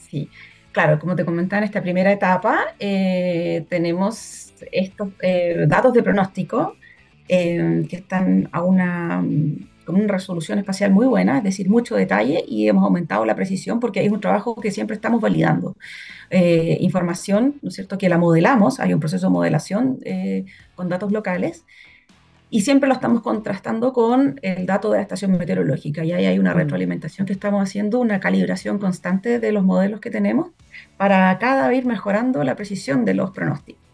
[0.09, 0.29] Sí,
[0.71, 5.09] claro, como te comentaba en esta primera etapa, eh, tenemos estos
[5.67, 6.75] datos de pronóstico
[7.27, 9.23] que están a una
[9.89, 13.79] con una resolución espacial muy buena, es decir, mucho detalle y hemos aumentado la precisión
[13.79, 15.75] porque es un trabajo que siempre estamos validando.
[16.29, 20.89] Eh, información, ¿no es cierto?, que la modelamos, hay un proceso de modelación eh, con
[20.89, 21.65] datos locales
[22.51, 26.37] y siempre lo estamos contrastando con el dato de la estación meteorológica y ahí hay
[26.37, 30.51] una retroalimentación que estamos haciendo, una calibración constante de los modelos que tenemos
[30.97, 33.88] para cada vez ir mejorando la precisión de los pronósticos.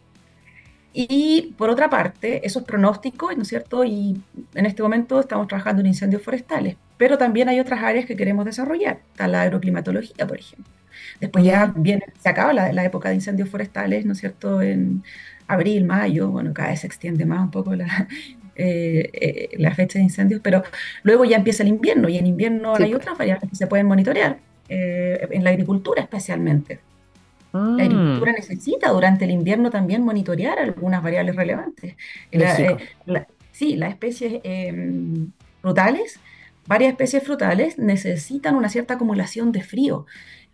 [0.97, 3.84] Y por otra parte, esos pronósticos, ¿no es cierto?
[3.84, 4.17] Y
[4.53, 8.45] en este momento estamos trabajando en incendios forestales, pero también hay otras áreas que queremos
[8.45, 10.71] desarrollar, está la agroclimatología, por ejemplo.
[11.19, 14.62] Después ya viene, se acaba la, época de incendios forestales, ¿no es cierto?
[14.62, 15.03] En
[15.47, 18.08] abril, mayo, bueno, cada vez se extiende más un poco la,
[18.55, 20.63] eh, eh, la fecha de incendios, pero
[21.03, 22.95] luego ya empieza el invierno y en invierno hay pues.
[22.95, 24.38] otras variables que se pueden monitorear,
[24.69, 26.79] eh, en la agricultura especialmente.
[27.56, 27.80] La mm.
[27.80, 31.96] agricultura necesita durante el invierno también monitorear algunas variables relevantes.
[32.32, 32.78] Eh,
[33.52, 36.20] sí, las especies em, frutales,
[36.68, 40.06] varias especies frutales necesitan una cierta acumulación de frío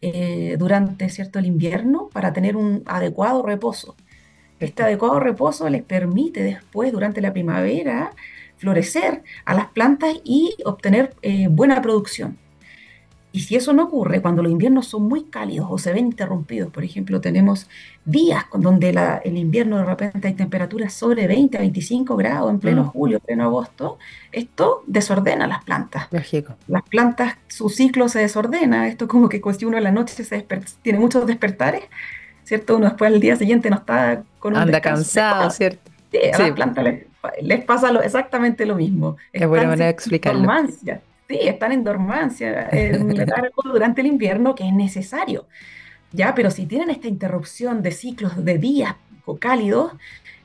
[0.01, 3.95] eh, durante cierto el invierno para tener un adecuado reposo.
[4.59, 8.11] Este adecuado reposo les permite después, durante la primavera,
[8.57, 12.37] florecer a las plantas y obtener eh, buena producción.
[13.33, 16.69] Y si eso no ocurre, cuando los inviernos son muy cálidos o se ven interrumpidos,
[16.71, 17.69] por ejemplo, tenemos
[18.03, 18.89] días donde
[19.23, 22.87] el invierno de repente hay temperaturas sobre 20 a 25 grados en pleno mm.
[22.87, 23.99] julio, pleno agosto,
[24.33, 26.07] esto desordena las plantas.
[26.67, 30.45] Las plantas, su ciclo se desordena, esto como que si uno en la noche se
[30.81, 31.83] tiene muchos despertares,
[32.43, 32.75] ¿cierto?
[32.75, 35.89] Uno después al día siguiente no está con un Anda cansado, ¿cierto?
[36.11, 36.85] Sí, a las plantas
[37.41, 39.15] les, pasa exactamente lo mismo.
[39.31, 40.45] Es buena manera de explicarlo.
[41.31, 42.69] Sí, están en dormancia
[43.63, 45.47] durante el invierno, que es necesario.
[46.11, 48.95] Ya, pero si tienen esta interrupción de ciclos de días
[49.39, 49.93] cálidos,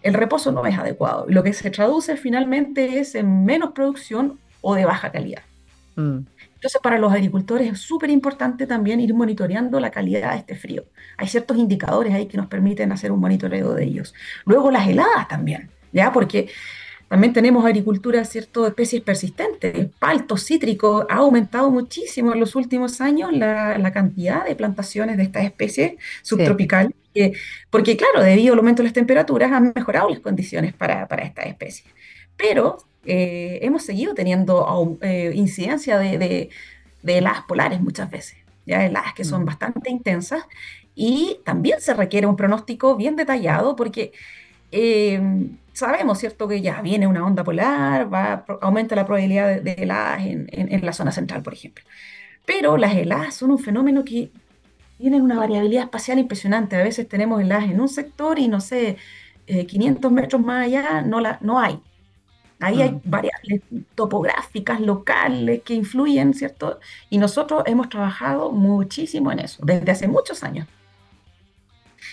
[0.02, 1.26] el reposo no es adecuado.
[1.28, 5.42] Lo que se traduce finalmente es en menos producción o de baja calidad.
[5.96, 6.18] Mm.
[6.54, 10.84] Entonces, para los agricultores es súper importante también ir monitoreando la calidad de este frío.
[11.16, 14.14] Hay ciertos indicadores ahí que nos permiten hacer un monitoreo de ellos.
[14.44, 16.12] Luego las heladas también, ¿ya?
[16.12, 16.48] Porque
[17.08, 19.88] también tenemos agricultura, ¿cierto?, de especies persistentes.
[19.98, 25.44] Paltos cítricos ha aumentado muchísimo en los últimos años la, cantidad de plantaciones de estas
[25.44, 26.92] especies subtropicales,
[27.70, 31.46] porque claro, debido al aumento de las temperaturas han mejorado las condiciones para, para estas
[31.46, 31.88] especies.
[32.36, 36.50] Pero eh, hemos seguido teniendo eh, incidencia de, de,
[37.02, 39.46] de, heladas polares muchas veces, ya heladas que son mm.
[39.46, 40.42] bastante intensas,
[40.96, 44.10] y también se requiere un pronóstico bien detallado porque...
[44.72, 45.20] Eh,
[45.76, 50.80] sabemos, ¿cierto?, que ya viene una onda polar, va, aumenta la probabilidad de, heladas en,
[50.84, 51.84] la zona central, por ejemplo.
[52.46, 54.30] Pero las heladas son un fenómeno que
[54.98, 56.76] tiene una variabilidad espacial impresionante.
[56.76, 58.96] A veces tenemos heladas en un sector y, no sé,
[59.46, 61.78] 500 eh, metros más allá no, la, no hay.
[62.58, 63.00] Ahí hay mm.
[63.04, 63.60] variables
[63.94, 66.80] topográficas, locales, que influyen, ¿cierto?
[67.10, 70.66] Y nosotros hemos trabajado muchísimo en eso, desde hace muchos años.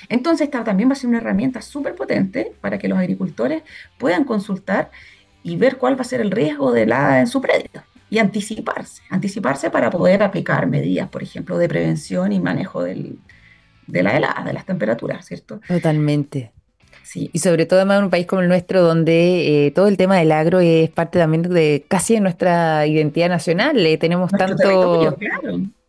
[0.09, 3.63] Entonces, esta también va a ser una herramienta súper potente para que los agricultores
[3.97, 4.91] puedan consultar
[5.43, 9.01] y ver cuál va a ser el riesgo de la en su predio y anticiparse,
[9.09, 13.17] anticiparse para poder aplicar medidas, por ejemplo, de prevención y manejo del,
[13.87, 15.59] de la helada, de las temperaturas, ¿cierto?
[15.67, 16.51] Totalmente.
[17.03, 17.29] Sí.
[17.33, 20.17] Y sobre todo además en un país como el nuestro, donde eh, todo el tema
[20.17, 23.85] del agro es parte también de casi de nuestra identidad nacional.
[23.85, 25.17] Eh, tenemos tanto,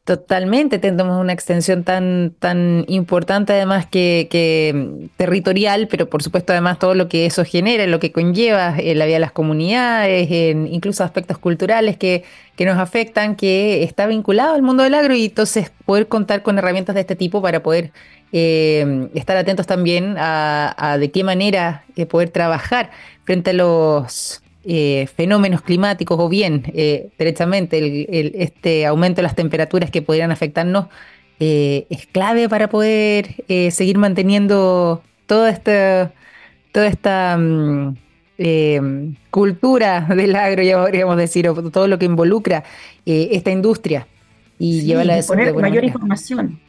[0.05, 6.79] Totalmente, tenemos una extensión tan, tan importante además que, mm, territorial, pero por supuesto además
[6.79, 10.67] todo lo que eso genera, lo que conlleva en la vida de las comunidades, en
[10.67, 12.23] incluso aspectos culturales que,
[12.55, 16.59] que nos afectan, que está vinculado al mundo del agro y entonces poder contar con
[16.59, 17.90] herramientas de este tipo para poder
[18.33, 22.90] eh, estar atentos también a, de qué manera eh, poder trabajar
[23.25, 29.35] frente a los eh, fenómenos climáticos o bien eh, derechamente el, este aumento de las
[29.35, 30.87] temperaturas que podrían afectarnos
[31.40, 33.37] eh, es clave para poder
[33.70, 36.12] seguir manteniendo toda esta
[36.72, 37.96] toda esta mm,
[38.38, 38.81] eh,
[39.31, 42.64] cultura del agro, ya podríamos decir, o todo lo que involucra
[43.07, 44.07] eh, esta industria
[44.59, 45.87] y Sí, llevarla a de buena mayor manera.
[45.87, 46.61] información.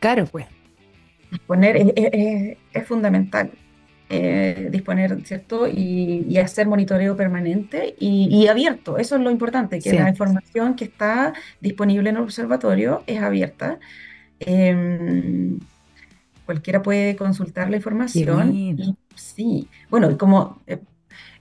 [0.00, 0.46] Claro, pues.
[1.74, 3.50] Es- es- es fundamental.
[4.10, 5.68] Eh, disponer, ¿cierto?
[5.68, 8.98] Y, y hacer monitoreo permanente y, y abierto.
[8.98, 9.96] Eso es lo importante, que Sí.
[9.96, 13.80] la información que está disponible en el observatorio es abierta.
[14.40, 15.58] Em,
[16.44, 18.52] cualquiera puede consultar la información.
[18.54, 20.80] Y sí, bueno, como eh,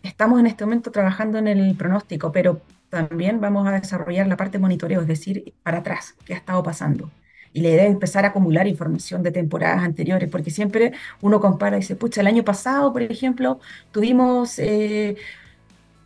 [0.04, 4.58] estamos en este momento trabajando en el pronóstico, pero también vamos a desarrollar la parte
[4.58, 7.12] de monitoreo, es decir, para atrás, qué ha estado pasando.
[7.54, 11.78] Y la idea es empezar a acumular información de temporadas anteriores, porque siempre uno compara
[11.78, 13.60] y dice, pucha, el año pasado, por ejemplo,
[13.92, 15.16] tuvimos eh,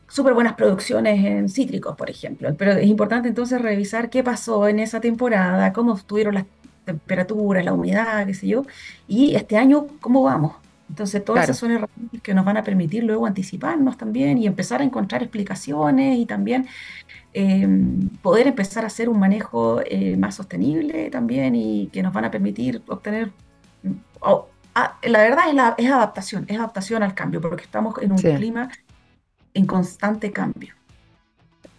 [0.07, 2.53] súper buenas producciones en cítricos, por ejemplo.
[2.57, 6.45] Pero es importante entonces revisar qué pasó en esa temporada, cómo estuvieron las
[6.85, 8.63] temperaturas, la humedad, qué sé yo,
[9.07, 10.55] y este año, ¿cómo vamos?
[10.89, 11.51] Entonces, todas Claro.
[11.51, 15.23] esas son herramientas que nos van a permitir luego anticiparnos también y empezar a encontrar
[15.23, 16.67] explicaciones y también
[17.33, 17.67] eh,
[18.21, 22.31] poder empezar a hacer un manejo eh, más sostenible también y que nos van a
[22.31, 23.31] permitir obtener,
[23.81, 23.91] mm,
[24.75, 28.17] ah, la verdad es, la, es adaptación, es adaptación al cambio, porque estamos en un
[28.17, 28.31] Sí.
[28.33, 28.69] clima
[29.53, 30.73] en constante cambio.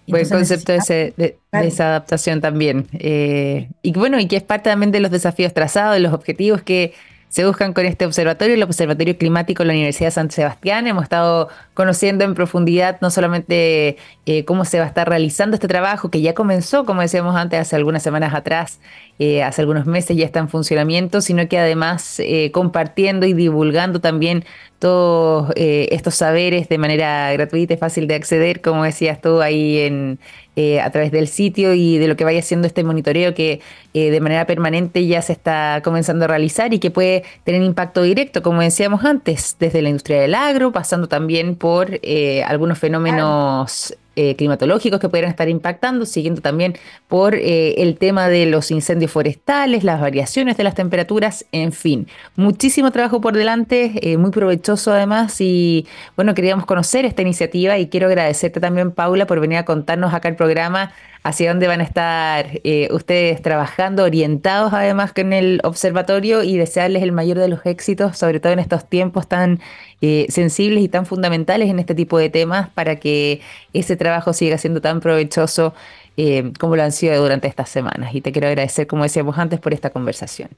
[0.07, 2.87] Buen concepto ese de, esa adaptación también.
[2.93, 6.63] Eh, y bueno, y que es parte también de los desafíos trazados, de los objetivos
[6.63, 6.93] que
[7.35, 10.87] se buscan con este observatorio, el Observatorio Climático de la Universidad de San Sebastián.
[10.87, 15.67] Hemos estado conociendo en profundidad no solamente eh, cómo se va a estar realizando este
[15.67, 18.79] trabajo, que ya comenzó, como decíamos antes, hace algunas semanas atrás,
[19.19, 24.01] eh, hace algunos meses ya está en funcionamiento, sino que además eh, compartiendo y divulgando
[24.01, 24.45] también
[24.79, 30.19] todos estos saberes de manera gratuita y fácil de acceder, como decías tú ahí en,
[30.57, 33.61] eh, a través del sitio y de lo que vaya haciendo este monitoreo que
[33.93, 38.03] eh, de manera permanente ya se está comenzando a realizar y que puede tener impacto
[38.03, 43.97] directo, como decíamos antes, desde la industria del agro, pasando también por eh, algunos fenómenos
[44.17, 46.75] eh, climatológicos que pudieran estar impactando, siguiendo también
[47.09, 52.07] por eh, el tema de los incendios forestales, las variaciones de las temperaturas, en fin,
[52.37, 55.87] muchísimo trabajo por delante, eh, muy provechoso además y
[56.17, 60.29] bueno, queríamos conocer esta iniciativa y quiero agradecerte también, Paula, por venir a contarnos acá
[60.29, 60.93] el programa
[61.25, 67.03] hacia dónde van a estar eh, ustedes trabajando, orientados además con el observatorio y desearles
[67.03, 69.59] el mayor de los éxitos, sobre todo en estos tiempos tan
[70.03, 73.41] eh, sensibles y tan fundamentales en este tipo de temas para que
[73.73, 75.75] ese trabajo siga siendo tan provechoso
[76.19, 78.15] eh, como lo han sido durante estas semanas.
[78.15, 80.51] Y te quiero agradecer, como decíamos antes, por esta conversación.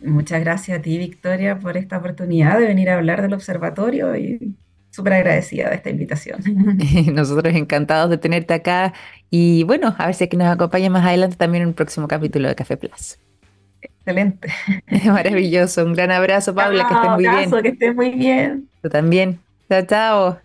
[0.00, 4.54] Muchas gracias a ti, Victoria, por esta oportunidad de venir a hablar del observatorio y
[4.94, 6.40] súper agradecida de esta invitación.
[7.12, 8.92] Nosotros encantados de tenerte acá
[9.28, 12.06] y bueno, a ver si es que nos acompaña más adelante también en un próximo
[12.06, 13.18] capítulo de Café Plus.
[13.82, 14.48] Excelente.
[15.04, 17.34] Maravilloso, un gran abrazo, Paula, que estés muy bien.
[17.34, 18.68] Abrazo, que estés muy bien.
[18.82, 19.40] Tú también.
[19.68, 20.38] Chao, chao.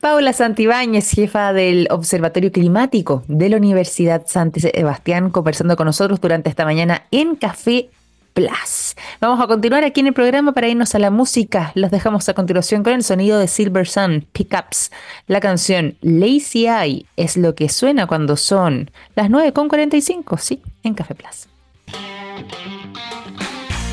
[0.00, 6.48] Paula Santibáñez, jefa del Observatorio Climático de la Universidad San Sebastián, conversando con nosotros durante
[6.48, 7.90] esta mañana en Café
[8.36, 8.94] Plus.
[9.18, 11.72] Vamos a continuar aquí en el programa para irnos a la música.
[11.74, 14.90] Los dejamos a continuación con el sonido de Silver Sun Pickups.
[15.26, 21.14] La canción Lazy Eye es lo que suena cuando son las 9.45, sí, en Café
[21.14, 21.48] Plus.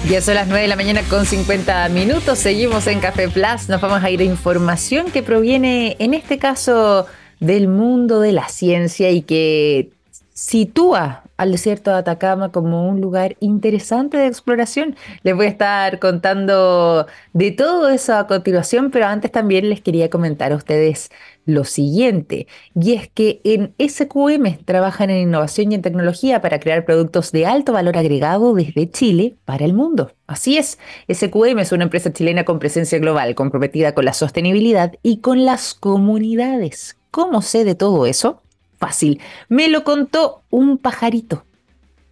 [0.09, 2.37] Ya son las 9 de la mañana con 50 minutos.
[2.37, 3.69] Seguimos en Café Plus.
[3.69, 7.07] Nos vamos a ir a información que proviene, en este caso,
[7.39, 9.91] del mundo de la ciencia y que
[10.33, 14.95] sitúa al desierto de Atacama como un lugar interesante de exploración.
[15.23, 20.09] Les voy a estar contando de todo eso a continuación, pero antes también les quería
[20.09, 21.09] comentar a ustedes
[21.45, 26.85] lo siguiente, y es que en SQM trabajan en innovación y en tecnología para crear
[26.85, 30.13] productos de alto valor agregado desde Chile para el mundo.
[30.25, 30.79] Así es,
[31.11, 35.73] SQM es una empresa chilena con presencia global, comprometida con la sostenibilidad y con las
[35.73, 36.97] comunidades.
[37.11, 38.42] ¿Cómo sé de todo eso?
[38.83, 41.45] Fácil, me lo contó un pajarito.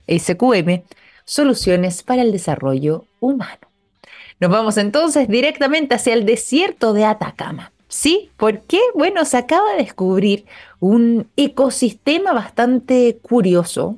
[0.07, 0.83] SQM,
[1.25, 3.67] soluciones para el desarrollo humano.
[4.39, 7.73] Nos vamos entonces directamente hacia el desierto de Atacama.
[7.89, 8.29] ¿Sí?
[8.37, 8.79] ¿Por qué?
[8.95, 10.45] Bueno, se acaba de descubrir
[10.79, 13.97] un ecosistema bastante curioso,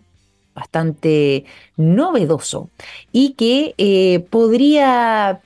[0.55, 1.45] bastante
[1.78, 2.71] novedoso
[3.11, 5.41] y que eh, podría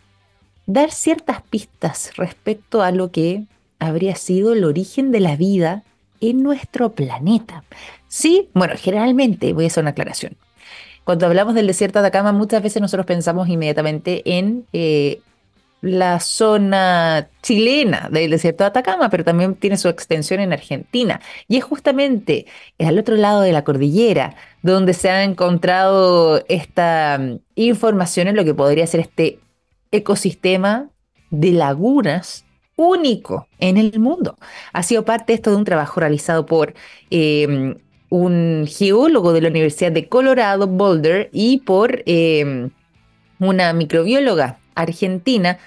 [0.66, 3.44] dar ciertas pistas respecto a lo que
[3.80, 5.84] habría sido el origen de la vida
[6.22, 7.64] en nuestro planeta.
[8.08, 10.38] Sí, bueno, generalmente voy a hacer una aclaración.
[11.04, 15.22] Cuando hablamos del desierto de Atacama, muchas veces nosotros pensamos inmediatamente en eh,
[15.82, 21.22] la zona chilena del desierto de Atacama, pero también tiene su extensión en Argentina.
[21.48, 22.46] Y es justamente
[22.80, 28.44] al otro lado de la cordillera donde se ha encontrado esta mm, información en lo
[28.44, 29.40] que podría ser este
[29.92, 30.90] ecosistema
[31.30, 32.46] de lagunas
[32.78, 34.38] único en el mundo.
[34.72, 36.74] Ha sido parte esto de un trabajo realizado por
[37.10, 37.76] em,
[38.10, 42.70] un geólogo de la Universidad de Colorado, Boulder, y por em,
[43.40, 45.58] una microbióloga argentina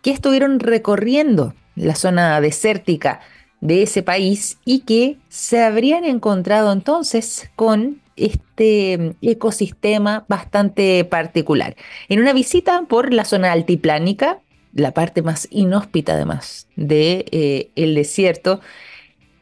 [0.00, 3.20] que estuvieron recorriendo la zona desértica
[3.60, 11.76] de ese país y que se habrían encontrado entonces con este em, ecosistema bastante particular.
[12.08, 14.40] En una visita por la zona altiplánica,
[14.72, 18.60] la parte más inhóspita además de, eh, desierto,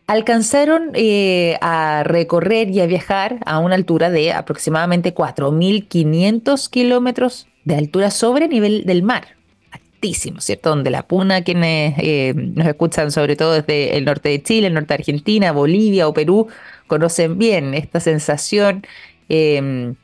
[0.07, 7.77] alcanzaron eh, a recorrer y a viajar a una altura de aproximadamente 4.500 kilómetros de
[7.77, 9.37] altura sobre nivel del mar.
[9.71, 10.71] Altísimo, ¿cierto?
[10.71, 14.75] Donde la puna, quienes eh, nos escuchan sobre todo desde el norte de Chile, el
[14.75, 16.49] norte de Argentina, Bolivia o Perú,
[16.87, 18.87] conocen bien esta sensación
[19.29, 19.95] em,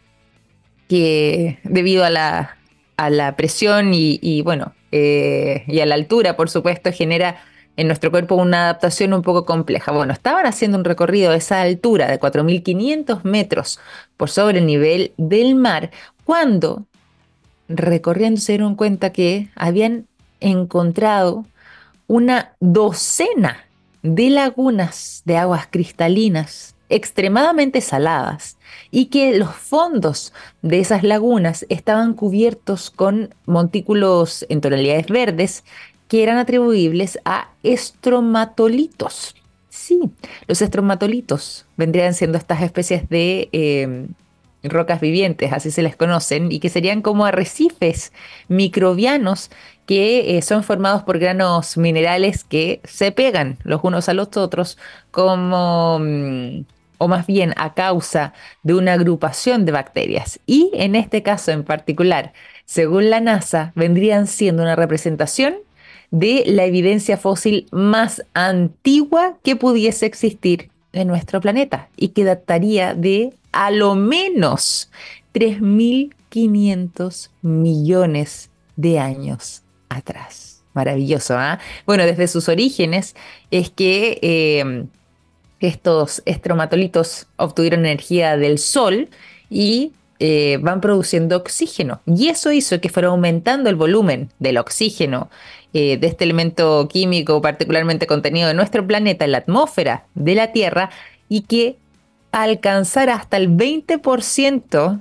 [0.87, 2.59] que debido a la,
[2.99, 7.43] a la presión y bueno, eh, y a la altura, por supuesto, genera
[7.77, 9.91] en nuestro cuerpo una adaptación un poco compleja.
[9.91, 13.81] Bueno, estaban haciendo un recorrido a esa altura de 4.500 metros
[14.17, 15.91] por sobre el nivel del mar,
[16.23, 16.87] cuando
[17.67, 20.07] recorriendo se dieron cuenta que habían
[20.39, 21.45] encontrado
[22.07, 23.65] una docena
[24.05, 28.57] de lagunas de aguas cristalinas extremadamente saladas
[28.91, 30.33] y que los fondos
[30.63, 35.65] de esas lagunas estaban cubiertos con montículos en tonalidades verdes
[36.09, 39.35] que eran atribuibles a estromatolitos.
[39.69, 40.11] Sí,
[40.47, 44.09] los estromatolitos vendrían siendo estas especies de em,
[44.65, 48.13] rocas vivientes, así se les conocen, y que serían como arrecifes
[48.49, 49.51] microbianos
[49.87, 54.79] que eh, son formados por granos minerales que se pegan los unos a los otros
[55.11, 56.65] como mm,
[56.99, 60.41] o más bien a causa de una agrupación de bacterias.
[60.47, 62.33] Y en este caso en particular,
[62.65, 65.57] según la NASA, vendrían siendo una representación
[66.11, 72.95] de la evidencia fósil más antigua que pudiese existir en nuestro planeta y que dataría
[72.95, 74.91] de a lo menos
[75.33, 80.63] 3.500 millones de años atrás.
[80.75, 81.61] Maravilloso, ¿ah?
[81.87, 83.15] Bueno, desde sus orígenes
[83.51, 84.87] es que eh,
[85.61, 89.09] estos estromatolitos obtuvieron energía del sol
[89.49, 92.01] y eh, van produciendo oxígeno.
[92.07, 95.31] Y eso hizo que fuera aumentando el volumen del oxígeno,
[95.73, 100.53] eh, de este elemento químico particularmente contenido en nuestro planeta, en la atmósfera de la
[100.53, 100.91] Tierra,
[101.29, 101.77] y que
[102.43, 105.01] alcanzara hasta el 20%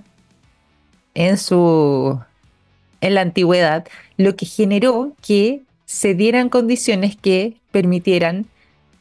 [1.16, 2.20] en su
[3.02, 8.46] en la antigüedad, lo que generó que se dieran condiciones que permitieran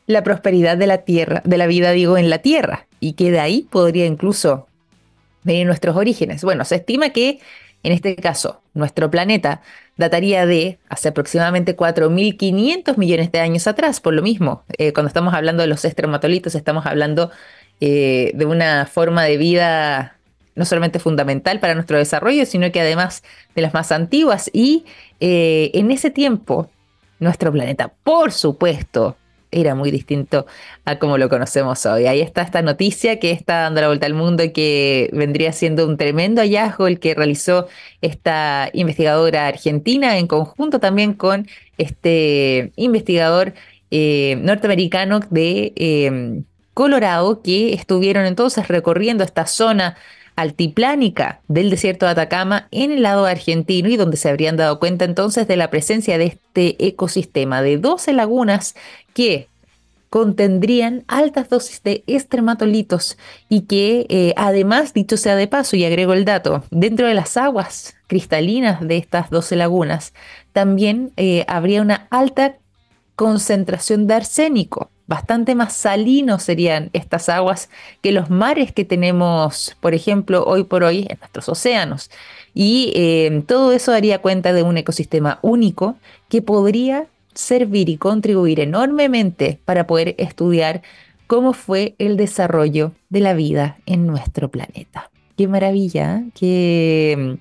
[0.07, 3.39] la prosperidad de la tierra, de la vida, digo, en la tierra, y que de
[3.39, 4.66] ahí podría incluso
[5.45, 6.43] venir nuestros orígenes.
[6.43, 7.39] Bueno, se estima que
[7.85, 9.62] en este caso nuestro planeta
[9.97, 15.35] dataría de hace aproximadamente 4.500 millones de años atrás, por lo mismo, eh, cuando estamos
[15.35, 17.30] hablando de los estromatolitos, estamos hablando
[17.85, 20.16] eh, de una forma de vida
[20.55, 23.24] no solamente fundamental para nuestro desarrollo, sino que además
[23.57, 24.49] de las más antiguas.
[24.53, 24.85] Y
[25.18, 26.70] eh, en ese tiempo,
[27.18, 29.16] nuestro planeta, por supuesto,
[29.51, 30.47] era muy distinto
[30.85, 32.07] a como lo conocemos hoy.
[32.07, 35.85] Ahí está esta noticia que está dando la vuelta al mundo y que vendría siendo
[35.85, 37.66] un tremendo hallazgo el que realizó
[38.01, 43.55] esta investigadora argentina en conjunto también con este investigador
[43.91, 49.96] eh, norteamericano de Colorado que estuvieron entonces recorriendo esta zona
[50.36, 55.04] altiplánica del desierto de Atacama en el lado argentino y donde se habrían dado cuenta
[55.04, 58.74] entonces de la presencia de este ecosistema de 12 lagunas
[59.14, 59.48] que
[60.12, 63.16] contendrían altas dosis de estrematolitos
[63.48, 67.38] y que eh, además, dicho sea de paso, y agrego el dato, dentro de las
[67.38, 70.12] aguas cristalinas de estas 12 lagunas
[70.52, 72.56] también eh, habría una alta
[73.16, 74.91] concentración de arsénico.
[75.07, 77.68] Bastante más salinos serían estas aguas
[78.03, 82.11] que los mares que tenemos, por ejemplo, hoy por hoy en nuestros océanos.
[82.55, 85.96] Y eh, todo eso daría cuenta de un ecosistema único
[86.28, 90.82] que podría servir y contribuir enormemente para poder estudiar
[91.26, 95.11] cómo fue el desarrollo de la vida en nuestro planeta.
[95.36, 96.30] Qué maravilla, ¿eh?
[96.34, 97.38] qué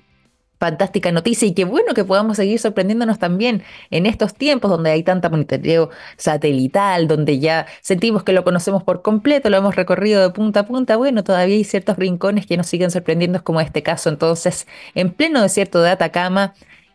[0.62, 5.02] fantástica noticia y qué bueno que podamos seguir sorprendiéndonos también en estos tiempos donde hay
[5.02, 10.30] tanta monitoreo satelital, donde ya sentimos que lo conocemos por completo, lo hemos recorrido de
[10.30, 10.96] punta a punta.
[10.96, 14.08] Bueno, todavía hay ciertos rincones que nos siguen sorprendiendo, como este caso.
[14.08, 16.54] Entonces, en pleno desierto de Atacama,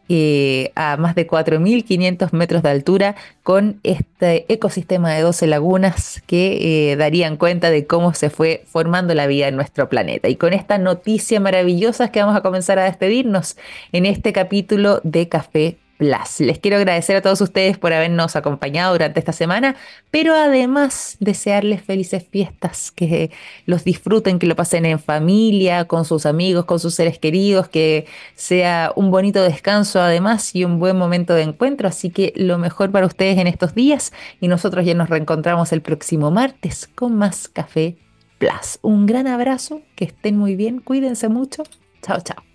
[0.09, 6.91] eh, a más de 4.500 metros de altura con este ecosistema de 12 lagunas que
[6.91, 10.29] eh, darían cuenta de cómo se fue formando la vida en nuestro planeta.
[10.29, 13.57] Y con esta noticia maravillosa que vamos a comenzar a despedirnos
[13.91, 19.19] en este capítulo de Café Les quiero agradecer a todos ustedes por habernos acompañado durante
[19.19, 19.75] esta semana,
[20.11, 23.31] pero además desearles felices fiestas, que
[23.65, 28.05] los disfruten, que lo pasen en familia, con sus amigos, con sus seres queridos, que
[28.35, 31.87] sea un bonito descanso además y un buen momento de encuentro.
[31.87, 35.81] Así que lo mejor para ustedes en estos días y nosotros ya nos reencontramos el
[35.81, 37.97] próximo martes con más Café
[38.37, 38.77] Plus.
[38.83, 41.63] Un gran abrazo, que estén muy bien, cuídense mucho.
[42.03, 42.46] Chao, chao.